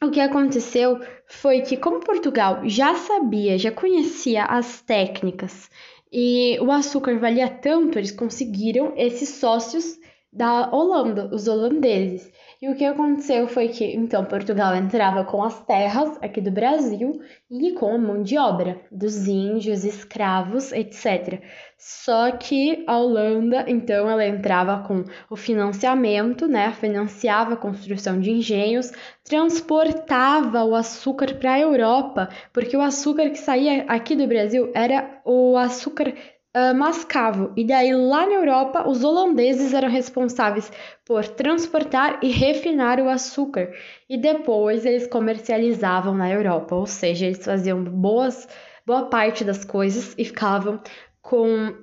o 0.01 0.09
que 0.09 0.19
aconteceu 0.19 0.99
foi 1.27 1.61
que, 1.61 1.77
como 1.77 1.99
Portugal 1.99 2.61
já 2.65 2.95
sabia, 2.95 3.57
já 3.57 3.71
conhecia 3.71 4.43
as 4.45 4.81
técnicas 4.81 5.69
e 6.13 6.59
o 6.61 6.71
açúcar 6.71 7.17
valia 7.17 7.49
tanto, 7.49 7.97
eles 7.97 8.11
conseguiram 8.11 8.93
esses 8.95 9.29
sócios 9.29 9.97
da 10.31 10.69
Holanda, 10.71 11.33
os 11.33 11.47
holandeses. 11.47 12.31
E 12.63 12.69
o 12.69 12.75
que 12.75 12.85
aconteceu 12.85 13.45
foi 13.45 13.67
que 13.67 13.83
então 13.83 14.23
Portugal 14.23 14.73
entrava 14.73 15.25
com 15.25 15.43
as 15.43 15.59
terras 15.65 16.17
aqui 16.21 16.39
do 16.39 16.49
Brasil 16.49 17.19
e 17.51 17.73
com 17.73 17.93
a 17.93 17.97
mão 17.97 18.23
de 18.23 18.37
obra 18.37 18.79
dos 18.89 19.27
índios, 19.27 19.83
escravos, 19.83 20.71
etc. 20.71 21.41
Só 21.77 22.31
que 22.31 22.85
a 22.87 22.97
Holanda, 22.97 23.65
então, 23.67 24.09
ela 24.09 24.25
entrava 24.25 24.81
com 24.87 25.03
o 25.29 25.35
financiamento, 25.35 26.47
né? 26.47 26.71
Financiava 26.71 27.55
a 27.55 27.57
construção 27.57 28.17
de 28.21 28.31
engenhos, 28.31 28.93
transportava 29.25 30.63
o 30.63 30.73
açúcar 30.73 31.35
para 31.35 31.55
a 31.55 31.59
Europa, 31.59 32.29
porque 32.53 32.77
o 32.77 32.81
açúcar 32.81 33.29
que 33.29 33.39
saía 33.39 33.83
aqui 33.89 34.15
do 34.15 34.25
Brasil 34.25 34.71
era 34.73 35.19
o 35.25 35.57
açúcar 35.57 36.13
uh, 36.55 36.75
mascavo. 36.75 37.51
E 37.55 37.65
daí 37.65 37.93
lá 37.93 38.25
na 38.25 38.33
Europa, 38.33 38.87
os 38.87 39.03
holandeses 39.03 39.73
eram 39.73 39.89
responsáveis 39.89 40.71
por 41.05 41.27
transportar 41.27 42.19
e 42.21 42.29
refinar 42.29 42.99
o 42.99 43.09
açúcar. 43.09 43.73
E 44.09 44.17
depois 44.17 44.85
eles 44.85 45.07
comercializavam 45.07 46.13
na 46.13 46.29
Europa, 46.29 46.75
ou 46.75 46.85
seja, 46.85 47.25
eles 47.25 47.43
faziam 47.43 47.83
boas, 47.83 48.47
boa 48.85 49.07
parte 49.07 49.43
das 49.43 49.65
coisas 49.65 50.13
e 50.17 50.25
ficavam 50.25 50.79
com 51.21 51.73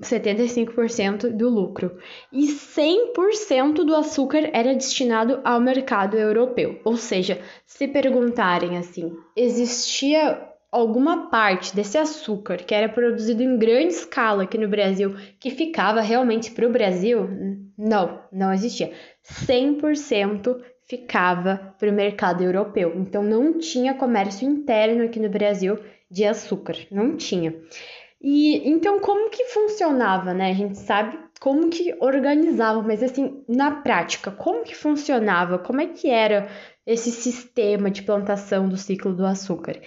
75% 0.00 1.24
hum, 1.24 1.36
do 1.36 1.48
lucro. 1.48 1.96
E 2.30 2.46
100% 2.48 3.84
do 3.84 3.96
açúcar 3.96 4.50
era 4.52 4.74
destinado 4.74 5.40
ao 5.44 5.58
mercado 5.58 6.18
europeu. 6.18 6.78
Ou 6.84 6.98
seja, 6.98 7.40
se 7.64 7.88
perguntarem 7.88 8.76
assim, 8.76 9.16
existia 9.34 10.51
alguma 10.72 11.28
parte 11.28 11.76
desse 11.76 11.98
açúcar 11.98 12.56
que 12.56 12.74
era 12.74 12.88
produzido 12.88 13.42
em 13.42 13.58
grande 13.58 13.92
escala 13.92 14.44
aqui 14.44 14.56
no 14.56 14.66
Brasil, 14.66 15.14
que 15.38 15.50
ficava 15.50 16.00
realmente 16.00 16.50
para 16.50 16.66
o 16.66 16.72
Brasil? 16.72 17.28
Não, 17.76 18.20
não 18.32 18.52
existia. 18.52 18.90
100% 19.22 20.62
ficava 20.88 21.74
para 21.78 21.90
o 21.90 21.92
mercado 21.92 22.42
europeu. 22.42 22.94
Então 22.96 23.22
não 23.22 23.58
tinha 23.58 23.94
comércio 23.94 24.48
interno 24.48 25.04
aqui 25.04 25.20
no 25.20 25.28
Brasil 25.28 25.78
de 26.10 26.24
açúcar, 26.24 26.76
não 26.90 27.16
tinha. 27.16 27.54
E 28.20 28.68
então 28.68 28.98
como 28.98 29.30
que 29.30 29.44
funcionava, 29.46 30.32
né? 30.32 30.50
A 30.50 30.54
gente 30.54 30.78
sabe 30.78 31.18
como 31.40 31.68
que 31.68 31.92
organizava, 32.00 32.80
mas 32.82 33.02
assim, 33.02 33.42
na 33.48 33.82
prática, 33.82 34.30
como 34.30 34.62
que 34.62 34.76
funcionava? 34.76 35.58
Como 35.58 35.80
é 35.80 35.86
que 35.86 36.08
era 36.08 36.48
esse 36.86 37.10
sistema 37.10 37.90
de 37.90 38.02
plantação 38.02 38.68
do 38.68 38.76
ciclo 38.76 39.12
do 39.12 39.26
açúcar? 39.26 39.80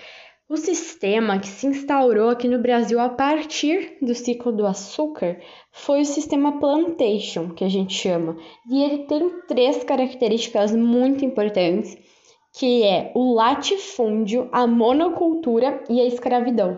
O 0.48 0.58
sistema 0.58 1.40
que 1.40 1.48
se 1.48 1.66
instaurou 1.66 2.30
aqui 2.30 2.48
no 2.48 2.60
Brasil 2.60 3.00
a 3.00 3.10
partir 3.10 3.98
do 4.00 4.14
ciclo 4.14 4.52
do 4.52 4.68
açúcar 4.68 5.40
foi 5.72 6.02
o 6.02 6.06
sistema 6.06 6.60
plantation, 6.60 7.50
que 7.50 7.64
a 7.64 7.68
gente 7.68 7.96
chama, 7.96 8.38
e 8.70 8.84
ele 8.84 9.06
tem 9.06 9.28
três 9.48 9.84
características 9.84 10.76
muito 10.76 11.26
importantes, 11.26 11.98
que 12.54 12.84
é 12.84 13.12
o 13.16 13.34
latifúndio, 13.34 14.48
a 14.52 14.68
monocultura 14.68 15.84
e 15.90 16.00
a 16.00 16.06
escravidão. 16.06 16.78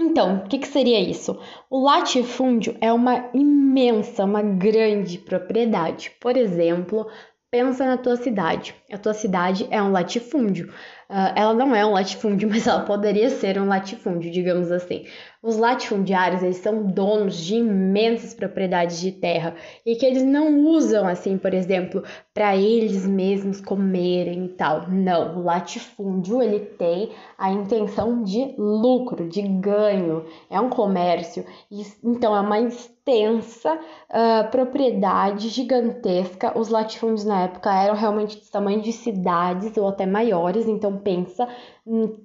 Então, 0.00 0.38
o 0.38 0.48
que, 0.48 0.58
que 0.58 0.66
seria 0.66 0.98
isso? 0.98 1.38
O 1.68 1.84
latifúndio 1.84 2.74
é 2.80 2.90
uma 2.90 3.28
imensa, 3.34 4.24
uma 4.24 4.40
grande 4.40 5.18
propriedade. 5.18 6.12
Por 6.18 6.34
exemplo, 6.34 7.06
pensa 7.50 7.84
na 7.84 7.98
tua 7.98 8.16
cidade. 8.16 8.74
A 8.90 8.96
tua 8.96 9.12
cidade 9.12 9.68
é 9.70 9.82
um 9.82 9.92
latifúndio. 9.92 10.72
Uh, 11.10 11.32
ela 11.34 11.52
não 11.52 11.74
é 11.74 11.84
um 11.84 11.90
latifúndio, 11.90 12.46
mas 12.48 12.68
ela 12.68 12.82
poderia 12.82 13.30
ser 13.30 13.60
um 13.60 13.66
latifúndio, 13.66 14.30
digamos 14.30 14.70
assim. 14.70 15.06
os 15.42 15.56
latifundiários, 15.56 16.40
eles 16.40 16.58
são 16.58 16.84
donos 16.84 17.36
de 17.36 17.56
imensas 17.56 18.32
propriedades 18.32 19.00
de 19.00 19.10
terra 19.10 19.56
e 19.84 19.96
que 19.96 20.06
eles 20.06 20.22
não 20.22 20.66
usam 20.66 21.08
assim, 21.08 21.36
por 21.36 21.52
exemplo, 21.52 22.04
para 22.32 22.56
eles 22.56 23.04
mesmos 23.04 23.60
comerem 23.60 24.44
e 24.44 24.48
tal. 24.50 24.88
Não, 24.88 25.36
o 25.36 25.42
latifúndio 25.42 26.40
ele 26.40 26.60
tem 26.60 27.10
a 27.36 27.50
intenção 27.50 28.22
de 28.22 28.54
lucro, 28.56 29.28
de 29.28 29.42
ganho, 29.42 30.24
é 30.48 30.60
um 30.60 30.70
comércio. 30.70 31.44
Então 32.04 32.36
é 32.36 32.40
uma 32.40 32.60
extensa 32.60 33.74
uh, 33.74 34.48
propriedade 34.50 35.48
gigantesca. 35.48 36.56
Os 36.56 36.68
latifúndios 36.68 37.24
na 37.24 37.42
época 37.42 37.74
eram 37.74 37.96
realmente 37.96 38.38
do 38.38 38.48
tamanho 38.48 38.80
de 38.80 38.92
cidades 38.92 39.76
ou 39.76 39.88
até 39.88 40.06
maiores, 40.06 40.68
então 40.68 40.99
pensa 41.00 41.48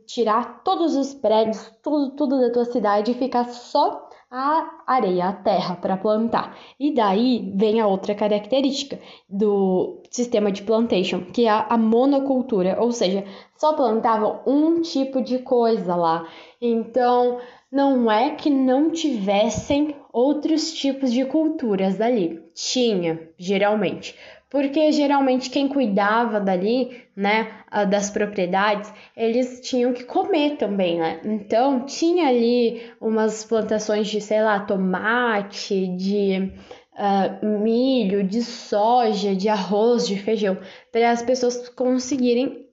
tirar 0.05 0.63
todos 0.63 0.95
os 0.95 1.13
prédios, 1.13 1.71
tudo, 1.81 2.11
tudo 2.11 2.39
da 2.39 2.51
tua 2.51 2.65
cidade 2.65 3.11
e 3.11 3.15
ficar 3.15 3.45
só 3.45 4.09
a 4.29 4.83
areia, 4.85 5.29
a 5.29 5.33
terra 5.33 5.75
para 5.75 5.95
plantar. 5.95 6.57
E 6.79 6.93
daí 6.93 7.53
vem 7.55 7.79
a 7.79 7.87
outra 7.87 8.13
característica 8.13 8.99
do 9.29 10.01
sistema 10.11 10.51
de 10.51 10.63
plantation, 10.63 11.21
que 11.31 11.45
é 11.45 11.49
a 11.49 11.77
monocultura, 11.77 12.77
ou 12.81 12.91
seja, 12.91 13.23
só 13.55 13.73
plantavam 13.73 14.41
um 14.45 14.81
tipo 14.81 15.21
de 15.21 15.39
coisa 15.39 15.95
lá. 15.95 16.27
Então, 16.61 17.39
não 17.71 18.11
é 18.11 18.31
que 18.31 18.49
não 18.49 18.91
tivessem 18.91 19.95
outros 20.11 20.73
tipos 20.73 21.11
de 21.11 21.25
culturas 21.25 22.01
ali. 22.01 22.43
Tinha, 22.53 23.29
geralmente 23.37 24.17
porque 24.49 24.91
geralmente 24.91 25.49
quem 25.49 25.67
cuidava 25.67 26.39
dali, 26.39 27.03
né, 27.15 27.47
das 27.89 28.09
propriedades, 28.09 28.93
eles 29.15 29.59
tinham 29.61 29.93
que 29.93 30.03
comer 30.03 30.57
também, 30.57 30.99
né? 30.99 31.19
Então 31.23 31.85
tinha 31.85 32.27
ali 32.27 32.81
umas 33.01 33.43
plantações 33.43 34.07
de, 34.07 34.21
sei 34.21 34.41
lá, 34.41 34.59
tomate, 34.59 35.87
de 35.95 36.51
uh, 36.95 37.45
milho, 37.45 38.23
de 38.23 38.41
soja, 38.41 39.35
de 39.35 39.49
arroz, 39.49 40.07
de 40.07 40.17
feijão, 40.17 40.57
para 40.91 41.11
as 41.11 41.21
pessoas 41.21 41.69
conseguirem 41.69 42.64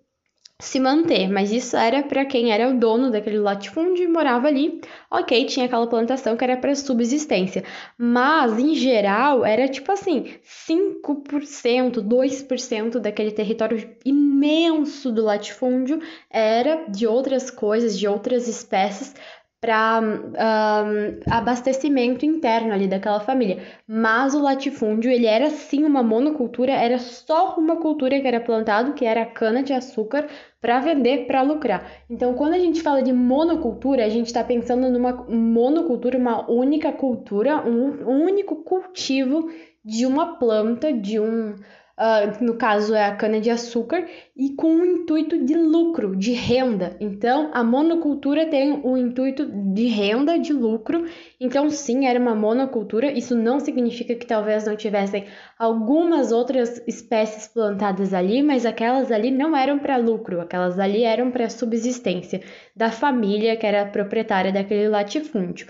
se 0.62 0.78
manter, 0.78 1.28
mas 1.28 1.50
isso 1.50 1.76
era 1.76 2.04
para 2.04 2.24
quem 2.24 2.52
era 2.52 2.70
o 2.70 2.78
dono 2.78 3.10
daquele 3.10 3.38
latifúndio 3.38 4.04
e 4.04 4.08
morava 4.08 4.46
ali. 4.46 4.80
Ok, 5.10 5.44
tinha 5.46 5.66
aquela 5.66 5.88
plantação 5.88 6.36
que 6.36 6.44
era 6.44 6.56
para 6.56 6.72
subsistência, 6.76 7.64
mas 7.98 8.56
em 8.60 8.72
geral 8.76 9.44
era 9.44 9.66
tipo 9.66 9.90
assim: 9.90 10.36
5%, 10.44 12.00
2% 12.00 13.00
daquele 13.00 13.32
território 13.32 13.90
imenso 14.04 15.10
do 15.10 15.24
latifúndio 15.24 16.00
era 16.30 16.84
de 16.88 17.08
outras 17.08 17.50
coisas, 17.50 17.98
de 17.98 18.06
outras 18.06 18.46
espécies 18.46 19.14
para 19.62 20.00
um, 20.02 21.20
abastecimento 21.30 22.26
interno 22.26 22.72
ali 22.72 22.88
daquela 22.88 23.20
família. 23.20 23.62
Mas 23.86 24.34
o 24.34 24.42
latifúndio, 24.42 25.08
ele 25.08 25.24
era 25.24 25.50
sim 25.50 25.84
uma 25.84 26.02
monocultura, 26.02 26.72
era 26.72 26.98
só 26.98 27.54
uma 27.56 27.76
cultura 27.76 28.20
que 28.20 28.26
era 28.26 28.40
plantado, 28.40 28.92
que 28.92 29.04
era 29.04 29.24
cana 29.24 29.62
de 29.62 29.72
açúcar, 29.72 30.26
para 30.60 30.80
vender, 30.80 31.28
para 31.28 31.42
lucrar. 31.42 31.88
Então, 32.10 32.34
quando 32.34 32.54
a 32.54 32.58
gente 32.58 32.82
fala 32.82 33.04
de 33.04 33.12
monocultura, 33.12 34.04
a 34.04 34.08
gente 34.08 34.26
está 34.26 34.42
pensando 34.42 34.90
numa 34.90 35.12
monocultura, 35.28 36.18
uma 36.18 36.50
única 36.50 36.90
cultura, 36.90 37.64
um, 37.64 38.10
um 38.10 38.24
único 38.24 38.64
cultivo 38.64 39.48
de 39.84 40.04
uma 40.04 40.38
planta, 40.40 40.92
de 40.92 41.20
um 41.20 41.54
uh, 41.98 42.44
no 42.44 42.54
caso 42.54 42.94
é 42.94 43.04
a 43.04 43.14
cana-de-açúcar, 43.14 44.06
e 44.36 44.50
com 44.54 44.76
o 44.76 44.86
intuito 44.86 45.44
de 45.44 45.54
lucro, 45.54 46.16
de 46.16 46.32
renda. 46.32 46.96
Então, 47.00 47.50
a 47.52 47.62
monocultura 47.62 48.46
tem 48.46 48.80
o 48.82 48.96
intuito 48.96 49.46
de 49.46 49.86
renda, 49.86 50.38
de 50.38 50.52
lucro. 50.52 51.04
Então, 51.38 51.68
sim, 51.70 52.06
era 52.06 52.18
uma 52.18 52.34
monocultura. 52.34 53.10
Isso 53.10 53.36
não 53.36 53.60
significa 53.60 54.14
que 54.14 54.26
talvez 54.26 54.66
não 54.66 54.76
tivessem 54.76 55.26
algumas 55.58 56.32
outras 56.32 56.82
espécies 56.86 57.48
plantadas 57.48 58.14
ali, 58.14 58.42
mas 58.42 58.64
aquelas 58.64 59.12
ali 59.12 59.30
não 59.30 59.56
eram 59.56 59.78
para 59.78 59.96
lucro, 59.96 60.40
aquelas 60.40 60.78
ali 60.78 61.04
eram 61.04 61.30
para 61.30 61.48
subsistência 61.48 62.40
da 62.74 62.90
família 62.90 63.56
que 63.56 63.66
era 63.66 63.86
proprietária 63.86 64.52
daquele 64.52 64.88
latifúndio. 64.88 65.66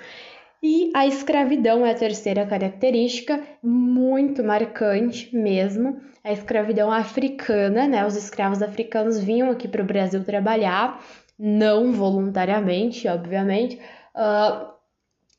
E 0.62 0.92
a 0.94 1.06
escravidão 1.06 1.84
é 1.84 1.90
a 1.90 1.94
terceira 1.94 2.46
característica, 2.46 3.42
muito 3.60 4.44
marcante 4.44 5.34
mesmo. 5.34 6.00
A 6.22 6.32
escravidão 6.32 6.92
africana, 6.92 7.88
né? 7.88 8.06
Os 8.06 8.14
escravos 8.14 8.62
africanos 8.62 9.18
vinham 9.18 9.50
aqui 9.50 9.66
para 9.66 9.82
o 9.82 9.86
Brasil 9.86 10.22
trabalhar, 10.22 11.04
não 11.36 11.92
voluntariamente, 11.92 13.08
obviamente. 13.08 13.80
Uh, 14.14 14.70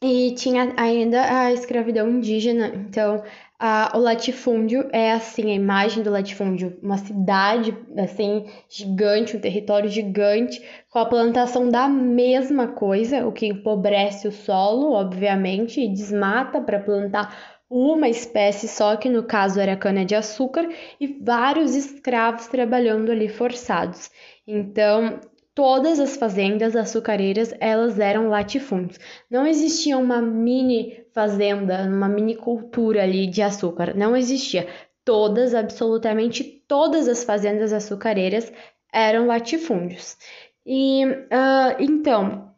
e 0.01 0.35
tinha 0.35 0.73
ainda 0.75 1.45
a 1.45 1.53
escravidão 1.53 2.09
indígena. 2.09 2.67
Então, 2.67 3.23
a, 3.65 3.93
o 3.95 3.97
latifúndio 3.97 4.89
é 4.91 5.13
assim, 5.13 5.49
a 5.49 5.55
imagem 5.55 6.03
do 6.03 6.09
latifúndio, 6.09 6.77
uma 6.83 6.97
cidade 6.97 7.73
assim 7.97 8.45
gigante, 8.67 9.37
um 9.37 9.39
território 9.39 9.89
gigante, 9.89 10.61
com 10.89 10.99
a 10.99 11.05
plantação 11.05 11.69
da 11.69 11.87
mesma 11.87 12.67
coisa, 12.67 13.25
o 13.25 13.31
que 13.31 13.45
empobrece 13.45 14.27
o 14.27 14.33
solo, 14.33 14.91
obviamente, 14.91 15.79
e 15.79 15.87
desmata 15.87 16.59
para 16.59 16.77
plantar 16.77 17.53
uma 17.69 18.09
espécie 18.09 18.67
só, 18.67 18.97
que 18.97 19.07
no 19.07 19.23
caso 19.23 19.61
era 19.61 19.77
cana-de-açúcar, 19.77 20.67
e 20.99 21.07
vários 21.23 21.73
escravos 21.73 22.47
trabalhando 22.47 23.13
ali 23.13 23.29
forçados. 23.29 24.11
Então, 24.45 25.21
Todas 25.55 25.99
as 25.99 26.17
fazendas 26.17 26.75
açucareiras 26.75 27.53
elas 27.59 27.99
eram 27.99 28.27
latifúndios. 28.27 28.99
Não 29.29 29.45
existia 29.45 29.95
uma 29.99 30.19
mini 30.19 31.02
fazenda, 31.13 31.83
uma 31.83 32.09
mini 32.09 32.35
cultura 32.35 33.03
ali 33.03 33.27
de 33.27 33.41
açúcar. 33.41 33.95
Não 33.95 34.15
existia. 34.15 34.67
Todas, 35.05 35.53
absolutamente 35.53 36.43
todas 36.67 37.07
as 37.07 37.23
fazendas 37.23 37.73
açucareiras 37.73 38.51
eram 38.91 39.27
latifúndios. 39.27 40.17
E 40.65 41.05
uh, 41.05 41.75
então 41.79 42.53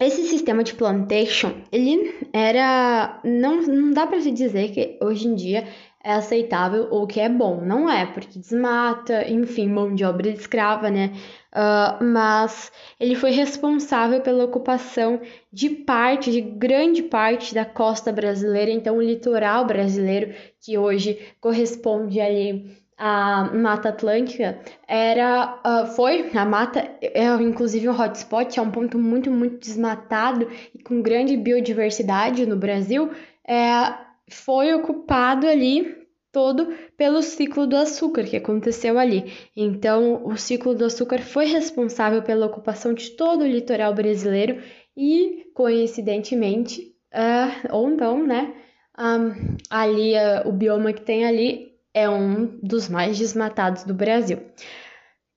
esse 0.00 0.24
sistema 0.24 0.64
de 0.64 0.74
plantation 0.74 1.54
ele 1.70 2.14
era 2.32 3.20
não, 3.24 3.62
não 3.62 3.90
dá 3.92 4.06
para 4.06 4.20
se 4.20 4.30
dizer 4.30 4.72
que 4.72 4.98
hoje 5.00 5.28
em 5.28 5.34
dia 5.34 5.66
é 6.04 6.14
aceitável 6.14 6.88
ou 6.90 7.06
que 7.06 7.20
é 7.20 7.28
bom. 7.28 7.60
Não 7.60 7.88
é, 7.88 8.06
porque 8.06 8.38
desmata, 8.38 9.28
enfim, 9.28 9.68
mão 9.68 9.94
de 9.94 10.04
obra 10.04 10.28
escrava, 10.28 10.90
né? 10.90 11.12
Uh, 11.54 12.02
mas 12.04 12.72
ele 12.98 13.14
foi 13.14 13.30
responsável 13.30 14.20
pela 14.20 14.44
ocupação 14.44 15.20
de 15.52 15.68
parte, 15.68 16.32
de 16.32 16.40
grande 16.40 17.02
parte 17.02 17.54
da 17.54 17.64
costa 17.64 18.10
brasileira, 18.10 18.70
então 18.70 18.96
o 18.96 19.02
litoral 19.02 19.66
brasileiro, 19.66 20.34
que 20.60 20.78
hoje 20.78 21.18
corresponde 21.40 22.20
ali 22.20 22.74
à 22.96 23.50
Mata 23.52 23.90
Atlântica, 23.90 24.60
era, 24.88 25.60
uh, 25.64 25.86
foi, 25.88 26.30
a 26.34 26.44
mata 26.44 26.88
é 27.02 27.26
inclusive 27.34 27.88
um 27.88 28.00
hotspot, 28.00 28.58
é 28.58 28.62
um 28.62 28.70
ponto 28.70 28.98
muito, 28.98 29.30
muito 29.30 29.58
desmatado 29.58 30.48
e 30.74 30.82
com 30.82 31.02
grande 31.02 31.36
biodiversidade 31.36 32.46
no 32.46 32.56
Brasil, 32.56 33.10
é, 33.46 33.92
foi 34.30 34.74
ocupado 34.74 35.46
ali 35.46 36.02
todo 36.32 36.74
pelo 36.96 37.22
ciclo 37.22 37.66
do 37.66 37.76
açúcar 37.76 38.24
que 38.24 38.36
aconteceu 38.36 38.98
ali. 38.98 39.32
Então, 39.54 40.24
o 40.24 40.36
ciclo 40.36 40.74
do 40.74 40.86
açúcar 40.86 41.18
foi 41.20 41.44
responsável 41.44 42.22
pela 42.22 42.46
ocupação 42.46 42.94
de 42.94 43.10
todo 43.10 43.42
o 43.42 43.46
litoral 43.46 43.94
brasileiro 43.94 44.62
e, 44.96 45.50
coincidentemente, 45.54 46.94
uh, 47.12 47.74
ou 47.74 47.90
não, 47.90 48.26
né? 48.26 48.54
Um, 48.98 49.56
ali, 49.68 50.14
uh, 50.14 50.48
o 50.48 50.52
bioma 50.52 50.92
que 50.92 51.02
tem 51.02 51.26
ali 51.26 51.72
é 51.92 52.08
um 52.08 52.58
dos 52.62 52.88
mais 52.88 53.18
desmatados 53.18 53.84
do 53.84 53.92
Brasil. 53.92 54.38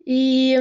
E 0.08 0.56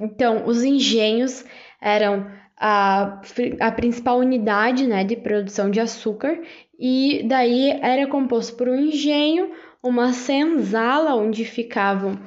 então, 0.00 0.46
os 0.46 0.62
engenhos 0.62 1.44
eram 1.80 2.30
a, 2.56 3.20
a 3.60 3.72
principal 3.72 4.18
unidade 4.18 4.86
né, 4.86 5.04
de 5.04 5.16
produção 5.16 5.70
de 5.70 5.80
açúcar, 5.80 6.40
e 6.78 7.22
daí 7.24 7.70
era 7.82 8.06
composto 8.06 8.56
por 8.56 8.68
um 8.68 8.76
engenho, 8.76 9.50
uma 9.82 10.12
senzala 10.12 11.14
onde 11.14 11.44
ficavam 11.44 12.18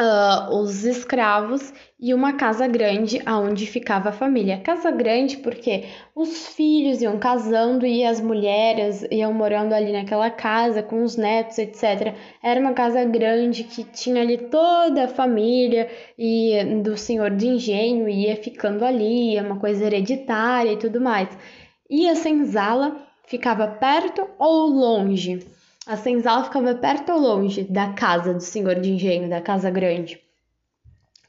uh, 0.00 0.54
os 0.54 0.84
escravos 0.84 1.72
e 2.00 2.14
uma 2.14 2.34
casa 2.34 2.68
grande 2.68 3.20
aonde 3.26 3.66
ficava 3.66 4.10
a 4.10 4.12
família. 4.12 4.60
Casa 4.60 4.90
grande 4.90 5.38
porque 5.38 5.84
os 6.14 6.48
filhos 6.54 7.02
iam 7.02 7.18
casando 7.18 7.84
e 7.84 8.04
as 8.04 8.20
mulheres 8.20 9.04
iam 9.10 9.32
morando 9.32 9.72
ali 9.72 9.92
naquela 9.92 10.30
casa 10.30 10.82
com 10.82 11.02
os 11.02 11.16
netos, 11.16 11.58
etc. 11.58 12.14
Era 12.42 12.60
uma 12.60 12.72
casa 12.72 13.04
grande 13.04 13.64
que 13.64 13.82
tinha 13.82 14.22
ali 14.22 14.38
toda 14.38 15.04
a 15.04 15.08
família 15.08 15.90
e 16.16 16.80
do 16.82 16.96
senhor 16.96 17.30
de 17.30 17.48
engenho 17.48 18.08
ia 18.08 18.36
ficando 18.36 18.84
ali, 18.84 19.36
é 19.36 19.42
uma 19.42 19.58
coisa 19.58 19.84
hereditária 19.84 20.72
e 20.72 20.78
tudo 20.78 21.00
mais. 21.00 21.28
E 21.90 22.08
a 22.08 22.14
senzala 22.14 23.07
ficava 23.28 23.68
perto 23.68 24.26
ou 24.38 24.66
longe? 24.68 25.46
A 25.86 25.96
senzala 25.96 26.44
ficava 26.44 26.74
perto 26.74 27.12
ou 27.12 27.18
longe 27.18 27.62
da 27.62 27.92
casa 27.92 28.34
do 28.34 28.42
senhor 28.42 28.76
de 28.76 28.90
engenho, 28.90 29.28
da 29.28 29.40
casa 29.40 29.70
grande? 29.70 30.20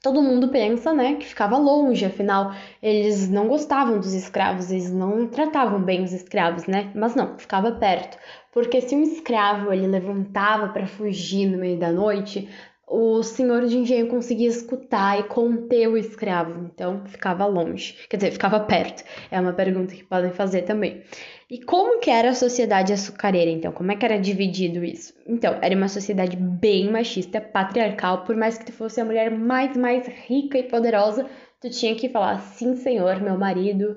todo 0.02 0.22
mundo 0.22 0.48
pensa, 0.48 0.92
né, 0.92 1.16
que 1.16 1.26
ficava 1.26 1.58
longe, 1.58 2.04
afinal, 2.04 2.54
eles 2.82 3.28
não 3.28 3.48
gostavam 3.48 3.98
dos 3.98 4.14
escravos, 4.14 4.70
eles 4.70 4.90
não 4.90 5.26
tratavam 5.26 5.82
bem 5.82 6.02
os 6.02 6.12
escravos, 6.12 6.66
né? 6.66 6.90
Mas 6.94 7.14
não, 7.14 7.38
ficava 7.38 7.72
perto. 7.72 8.16
Porque 8.52 8.80
se 8.80 8.96
um 8.96 9.02
escravo 9.02 9.72
ele 9.72 9.86
levantava 9.86 10.68
para 10.68 10.86
fugir 10.86 11.46
no 11.46 11.58
meio 11.58 11.78
da 11.78 11.92
noite, 11.92 12.48
o 12.88 13.22
senhor 13.22 13.66
de 13.66 13.78
engenho 13.78 14.08
conseguia 14.08 14.48
escutar 14.48 15.20
e 15.20 15.24
conter 15.24 15.86
o 15.86 15.96
escravo, 15.96 16.64
então 16.64 17.04
ficava 17.06 17.46
longe, 17.46 17.94
quer 18.08 18.16
dizer, 18.16 18.32
ficava 18.32 18.58
perto. 18.58 19.04
É 19.30 19.40
uma 19.40 19.52
pergunta 19.52 19.94
que 19.94 20.02
podem 20.02 20.32
fazer 20.32 20.62
também. 20.62 21.02
E 21.50 21.58
como 21.58 21.98
que 21.98 22.10
era 22.10 22.30
a 22.30 22.34
sociedade 22.34 22.92
açucareira, 22.92 23.50
então? 23.50 23.72
Como 23.72 23.90
é 23.90 23.96
que 23.96 24.04
era 24.04 24.20
dividido 24.20 24.84
isso? 24.84 25.12
Então, 25.26 25.58
era 25.60 25.74
uma 25.74 25.88
sociedade 25.88 26.36
bem 26.36 26.88
machista, 26.90 27.40
patriarcal, 27.40 28.24
por 28.24 28.36
mais 28.36 28.56
que 28.56 28.66
tu 28.66 28.72
fosse 28.72 29.00
a 29.00 29.04
mulher 29.04 29.30
mais, 29.32 29.76
mais 29.76 30.06
rica 30.06 30.58
e 30.58 30.62
poderosa, 30.62 31.28
tu 31.60 31.68
tinha 31.68 31.96
que 31.96 32.08
falar 32.08 32.38
sim, 32.38 32.76
senhor, 32.76 33.20
meu 33.20 33.36
marido, 33.36 33.96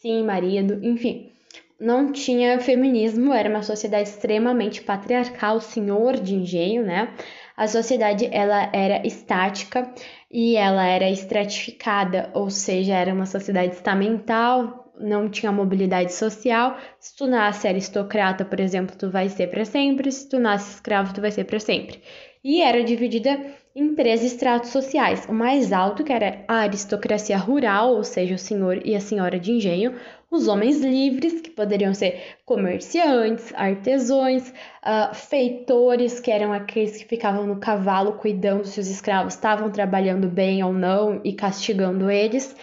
sim, 0.00 0.24
marido, 0.24 0.80
enfim. 0.82 1.30
Não 1.78 2.10
tinha 2.10 2.58
feminismo, 2.60 3.34
era 3.34 3.50
uma 3.50 3.62
sociedade 3.62 4.08
extremamente 4.08 4.80
patriarcal, 4.80 5.60
senhor 5.60 6.14
de 6.14 6.34
engenho, 6.34 6.82
né? 6.82 7.14
a 7.56 7.66
sociedade 7.66 8.28
ela 8.30 8.70
era 8.72 9.06
estática 9.06 9.90
e 10.30 10.56
ela 10.56 10.86
era 10.86 11.08
estratificada, 11.08 12.30
ou 12.34 12.50
seja, 12.50 12.94
era 12.94 13.14
uma 13.14 13.24
sociedade 13.24 13.74
estamental, 13.74 14.85
não 15.00 15.28
tinha 15.28 15.52
mobilidade 15.52 16.12
social. 16.12 16.76
Se 16.98 17.16
tu 17.16 17.26
nasce 17.26 17.68
aristocrata, 17.68 18.44
por 18.44 18.60
exemplo, 18.60 18.96
tu 18.96 19.10
vai 19.10 19.28
ser 19.28 19.48
para 19.48 19.64
sempre, 19.64 20.10
se 20.10 20.28
tu 20.28 20.38
nasce 20.38 20.74
escravo, 20.74 21.14
tu 21.14 21.20
vai 21.20 21.30
ser 21.30 21.44
para 21.44 21.60
sempre. 21.60 22.00
E 22.44 22.62
era 22.62 22.84
dividida 22.84 23.38
em 23.74 23.94
três 23.94 24.22
estratos 24.22 24.70
sociais. 24.70 25.26
O 25.28 25.32
mais 25.32 25.72
alto, 25.72 26.02
que 26.02 26.12
era 26.12 26.44
a 26.48 26.60
aristocracia 26.60 27.36
rural, 27.36 27.94
ou 27.94 28.04
seja, 28.04 28.36
o 28.36 28.38
senhor 28.38 28.80
e 28.86 28.94
a 28.94 29.00
senhora 29.00 29.38
de 29.38 29.52
engenho, 29.52 29.94
os 30.30 30.48
homens 30.48 30.80
livres, 30.80 31.40
que 31.40 31.50
poderiam 31.50 31.92
ser 31.92 32.36
comerciantes, 32.44 33.52
artesãos, 33.54 34.48
uh, 34.48 35.14
feitores, 35.14 36.20
que 36.20 36.30
eram 36.30 36.52
aqueles 36.52 36.96
que 36.96 37.04
ficavam 37.04 37.46
no 37.46 37.56
cavalo 37.56 38.12
cuidando 38.12 38.64
se 38.64 38.80
os 38.80 38.88
escravos 38.88 39.34
estavam 39.34 39.70
trabalhando 39.70 40.28
bem 40.28 40.64
ou 40.64 40.72
não 40.72 41.20
e 41.22 41.32
castigando 41.32 42.10
eles, 42.10 42.56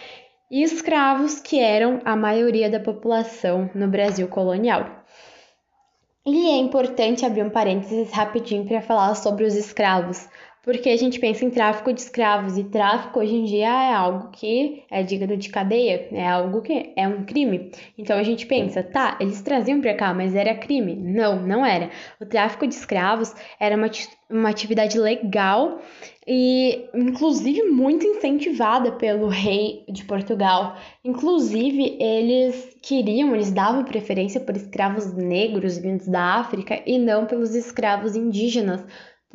e 0.54 0.62
escravos, 0.62 1.40
que 1.40 1.58
eram 1.58 2.00
a 2.04 2.14
maioria 2.14 2.70
da 2.70 2.78
população 2.78 3.68
no 3.74 3.88
Brasil 3.88 4.28
colonial. 4.28 5.04
E 6.24 6.46
é 6.46 6.58
importante 6.58 7.26
abrir 7.26 7.42
um 7.42 7.50
parênteses 7.50 8.12
rapidinho 8.12 8.64
para 8.64 8.80
falar 8.80 9.16
sobre 9.16 9.44
os 9.44 9.56
escravos, 9.56 10.28
porque 10.64 10.88
a 10.88 10.96
gente 10.96 11.20
pensa 11.20 11.44
em 11.44 11.50
tráfico 11.50 11.92
de 11.92 12.00
escravos 12.00 12.56
e 12.56 12.64
tráfico 12.64 13.20
hoje 13.20 13.34
em 13.34 13.44
dia 13.44 13.68
é 13.68 13.94
algo 13.94 14.30
que 14.30 14.82
é 14.90 15.02
digno 15.02 15.36
de 15.36 15.50
cadeia, 15.50 16.08
é 16.10 16.26
algo 16.26 16.62
que 16.62 16.92
é 16.96 17.06
um 17.06 17.24
crime. 17.24 17.70
Então 17.98 18.16
a 18.16 18.22
gente 18.22 18.46
pensa, 18.46 18.82
tá, 18.82 19.18
eles 19.20 19.42
traziam 19.42 19.80
para 19.80 19.94
cá, 19.94 20.14
mas 20.14 20.34
era 20.34 20.54
crime? 20.54 20.96
Não, 20.96 21.40
não 21.40 21.66
era. 21.66 21.90
O 22.18 22.24
tráfico 22.24 22.66
de 22.66 22.74
escravos 22.74 23.34
era 23.60 23.76
uma, 23.76 23.90
uma 24.30 24.48
atividade 24.48 24.98
legal 24.98 25.82
e 26.26 26.88
inclusive 26.94 27.64
muito 27.64 28.06
incentivada 28.06 28.92
pelo 28.92 29.28
rei 29.28 29.84
de 29.86 30.02
Portugal. 30.04 30.78
Inclusive, 31.04 31.98
eles 32.00 32.74
queriam, 32.80 33.34
eles 33.34 33.52
davam 33.52 33.84
preferência 33.84 34.40
por 34.40 34.56
escravos 34.56 35.12
negros 35.12 35.76
vindos 35.76 36.08
da 36.08 36.36
África 36.36 36.80
e 36.86 36.98
não 36.98 37.26
pelos 37.26 37.54
escravos 37.54 38.16
indígenas 38.16 38.82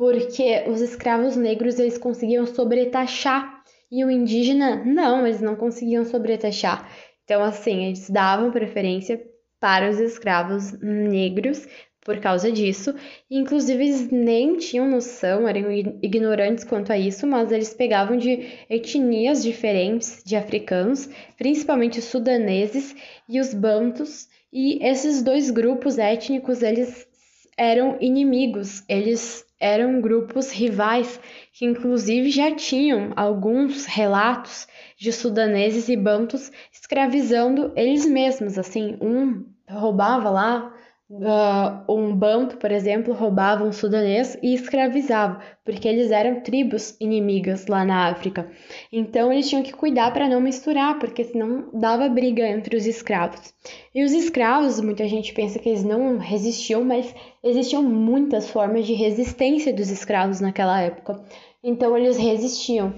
porque 0.00 0.64
os 0.66 0.80
escravos 0.80 1.36
negros 1.36 1.78
eles 1.78 1.98
conseguiam 1.98 2.46
sobretaxar 2.46 3.62
e 3.92 4.02
o 4.02 4.10
indígena 4.10 4.82
não, 4.82 5.26
eles 5.26 5.42
não 5.42 5.54
conseguiam 5.54 6.06
sobretaxar. 6.06 6.90
Então, 7.22 7.44
assim, 7.44 7.84
eles 7.84 8.08
davam 8.08 8.50
preferência 8.50 9.22
para 9.60 9.90
os 9.90 10.00
escravos 10.00 10.72
negros 10.80 11.68
por 12.00 12.18
causa 12.18 12.50
disso. 12.50 12.94
Inclusive, 13.30 13.84
eles 13.84 14.10
nem 14.10 14.56
tinham 14.56 14.88
noção, 14.88 15.46
eram 15.46 15.70
ignorantes 15.70 16.64
quanto 16.64 16.90
a 16.90 16.96
isso, 16.96 17.26
mas 17.26 17.52
eles 17.52 17.74
pegavam 17.74 18.16
de 18.16 18.48
etnias 18.70 19.42
diferentes 19.42 20.22
de 20.24 20.34
africanos, 20.34 21.10
principalmente 21.36 21.98
os 21.98 22.06
sudaneses 22.06 22.96
e 23.28 23.38
os 23.38 23.52
bantus, 23.52 24.28
e 24.50 24.82
esses 24.82 25.22
dois 25.22 25.50
grupos 25.50 25.98
étnicos, 25.98 26.62
eles 26.62 27.06
eram 27.54 27.98
inimigos, 28.00 28.82
eles 28.88 29.44
eram 29.60 30.00
grupos 30.00 30.50
rivais 30.50 31.20
que, 31.52 31.66
inclusive, 31.66 32.30
já 32.30 32.54
tinham 32.54 33.12
alguns 33.14 33.84
relatos 33.84 34.66
de 34.96 35.12
sudaneses 35.12 35.88
e 35.88 35.96
bantos 35.96 36.50
escravizando 36.72 37.72
eles 37.76 38.06
mesmos. 38.06 38.58
Assim, 38.58 38.96
um 39.00 39.44
roubava 39.68 40.30
lá 40.30 40.74
Uh, 41.12 41.92
um 41.92 42.14
banto, 42.14 42.56
por 42.56 42.70
exemplo, 42.70 43.12
roubava 43.12 43.64
um 43.64 43.72
sudanês 43.72 44.38
e 44.40 44.54
escravizava, 44.54 45.40
porque 45.64 45.88
eles 45.88 46.12
eram 46.12 46.40
tribos 46.40 46.96
inimigas 47.00 47.66
lá 47.66 47.84
na 47.84 48.08
África. 48.08 48.48
Então 48.92 49.32
eles 49.32 49.48
tinham 49.48 49.64
que 49.64 49.72
cuidar 49.72 50.12
para 50.12 50.28
não 50.28 50.40
misturar, 50.40 51.00
porque 51.00 51.24
senão 51.24 51.68
dava 51.74 52.08
briga 52.08 52.46
entre 52.46 52.76
os 52.76 52.86
escravos. 52.86 53.52
E 53.92 54.04
os 54.04 54.12
escravos, 54.12 54.80
muita 54.80 55.08
gente 55.08 55.34
pensa 55.34 55.58
que 55.58 55.68
eles 55.68 55.82
não 55.82 56.16
resistiam, 56.16 56.84
mas 56.84 57.12
existiam 57.42 57.82
muitas 57.82 58.48
formas 58.48 58.86
de 58.86 58.92
resistência 58.92 59.72
dos 59.72 59.90
escravos 59.90 60.40
naquela 60.40 60.80
época. 60.80 61.20
Então 61.60 61.96
eles 61.96 62.18
resistiam. 62.18 62.94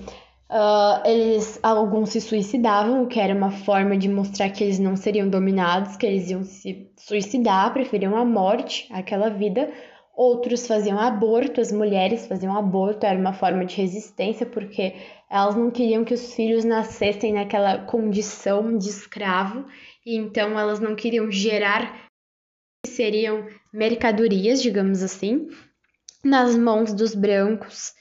Uh, 0.52 1.00
eles 1.06 1.58
alguns 1.62 2.10
se 2.10 2.20
suicidavam, 2.20 3.02
o 3.02 3.06
que 3.06 3.18
era 3.18 3.34
uma 3.34 3.50
forma 3.50 3.96
de 3.96 4.06
mostrar 4.06 4.50
que 4.50 4.62
eles 4.62 4.78
não 4.78 4.96
seriam 4.96 5.26
dominados, 5.26 5.96
que 5.96 6.04
eles 6.04 6.28
iam 6.28 6.44
se 6.44 6.90
suicidar, 6.98 7.72
preferiam 7.72 8.14
a 8.14 8.22
morte 8.22 8.86
àquela 8.92 9.30
vida. 9.30 9.72
Outros 10.14 10.66
faziam 10.66 11.00
aborto, 11.00 11.58
as 11.58 11.72
mulheres 11.72 12.26
faziam 12.26 12.54
aborto, 12.54 13.06
era 13.06 13.18
uma 13.18 13.32
forma 13.32 13.64
de 13.64 13.76
resistência, 13.76 14.44
porque 14.44 14.94
elas 15.30 15.56
não 15.56 15.70
queriam 15.70 16.04
que 16.04 16.12
os 16.12 16.34
filhos 16.34 16.66
nascessem 16.66 17.32
naquela 17.32 17.78
condição 17.86 18.76
de 18.76 18.90
escravo, 18.90 19.64
e 20.04 20.18
então 20.18 20.58
elas 20.58 20.80
não 20.80 20.94
queriam 20.94 21.30
gerar 21.30 22.10
seriam 22.86 23.46
mercadorias, 23.72 24.60
digamos 24.60 25.02
assim, 25.02 25.48
nas 26.22 26.54
mãos 26.54 26.92
dos 26.92 27.14
brancos 27.14 27.94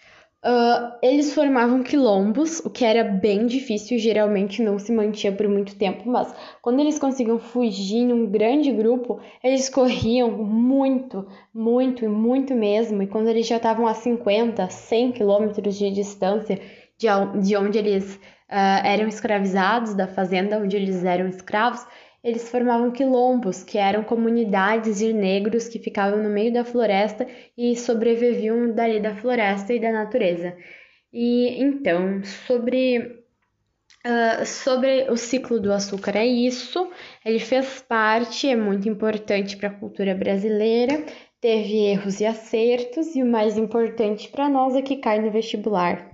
Uh, 0.43 0.97
eles 1.03 1.35
formavam 1.35 1.83
quilombos, 1.83 2.61
o 2.61 2.69
que 2.71 2.83
era 2.83 3.03
bem 3.03 3.45
difícil, 3.45 3.99
geralmente 3.99 4.63
não 4.63 4.79
se 4.79 4.91
mantinha 4.91 5.31
por 5.31 5.47
muito 5.47 5.75
tempo, 5.75 6.09
mas 6.09 6.33
quando 6.63 6.79
eles 6.79 6.97
conseguiam 6.97 7.37
fugir 7.37 8.05
num 8.05 8.25
grande 8.25 8.71
grupo, 8.71 9.19
eles 9.43 9.69
corriam 9.69 10.31
muito, 10.31 11.27
muito 11.53 12.03
e 12.03 12.07
muito 12.07 12.55
mesmo, 12.55 13.03
e 13.03 13.07
quando 13.07 13.27
eles 13.27 13.45
já 13.45 13.57
estavam 13.57 13.85
a 13.85 13.93
50, 13.93 14.67
100 14.67 15.11
quilômetros 15.11 15.77
de 15.77 15.91
distância 15.91 16.59
de, 16.97 17.07
de 17.43 17.55
onde 17.55 17.77
eles 17.77 18.15
uh, 18.15 18.83
eram 18.83 19.07
escravizados, 19.07 19.93
da 19.93 20.07
fazenda 20.07 20.57
onde 20.57 20.75
eles 20.75 21.05
eram 21.05 21.27
escravos, 21.27 21.85
eles 22.24 22.49
formavam 22.49 22.91
quilombos, 22.91 23.63
que 23.63 23.78
eram 23.78 24.03
comunidades 24.03 24.99
de 24.99 25.11
negros 25.13 25.67
que 25.67 25.80
ficavam 25.80 26.22
no 26.22 26.30
meio 26.30 26.53
da 26.53 26.63
floresta 26.63 27.28
e 27.57 27.76
sobreviviam 27.76 28.74
dali 28.74 28.99
da 28.99 29.15
floresta 29.15 29.74
e 29.74 29.80
da 29.80 29.91
natureza. 29.91 30.55
E 31.11 31.61
então, 31.61 32.24
sobre 32.24 33.19
Uh, 34.03 34.43
sobre 34.47 35.11
o 35.11 35.15
ciclo 35.15 35.59
do 35.59 35.72
açúcar 35.72 36.17
é 36.17 36.26
isso. 36.26 36.89
Ele 37.24 37.38
fez 37.38 37.84
parte, 37.88 38.47
é 38.47 38.55
muito 38.55 38.89
importante 38.89 39.55
para 39.55 39.69
a 39.69 39.74
cultura 39.80 40.15
brasileira, 40.15 41.05
teve 41.39 41.78
erros 41.86 42.19
e 42.19 42.26
acertos, 42.26 43.15
e 43.15 43.22
o 43.22 43.28
mais 43.28 43.57
importante 43.59 44.28
para 44.30 44.49
nós 44.49 44.76
é 44.76 44.82
que 44.82 44.97
cai 44.97 45.19
no 45.19 45.30
vestibular. 45.30 46.11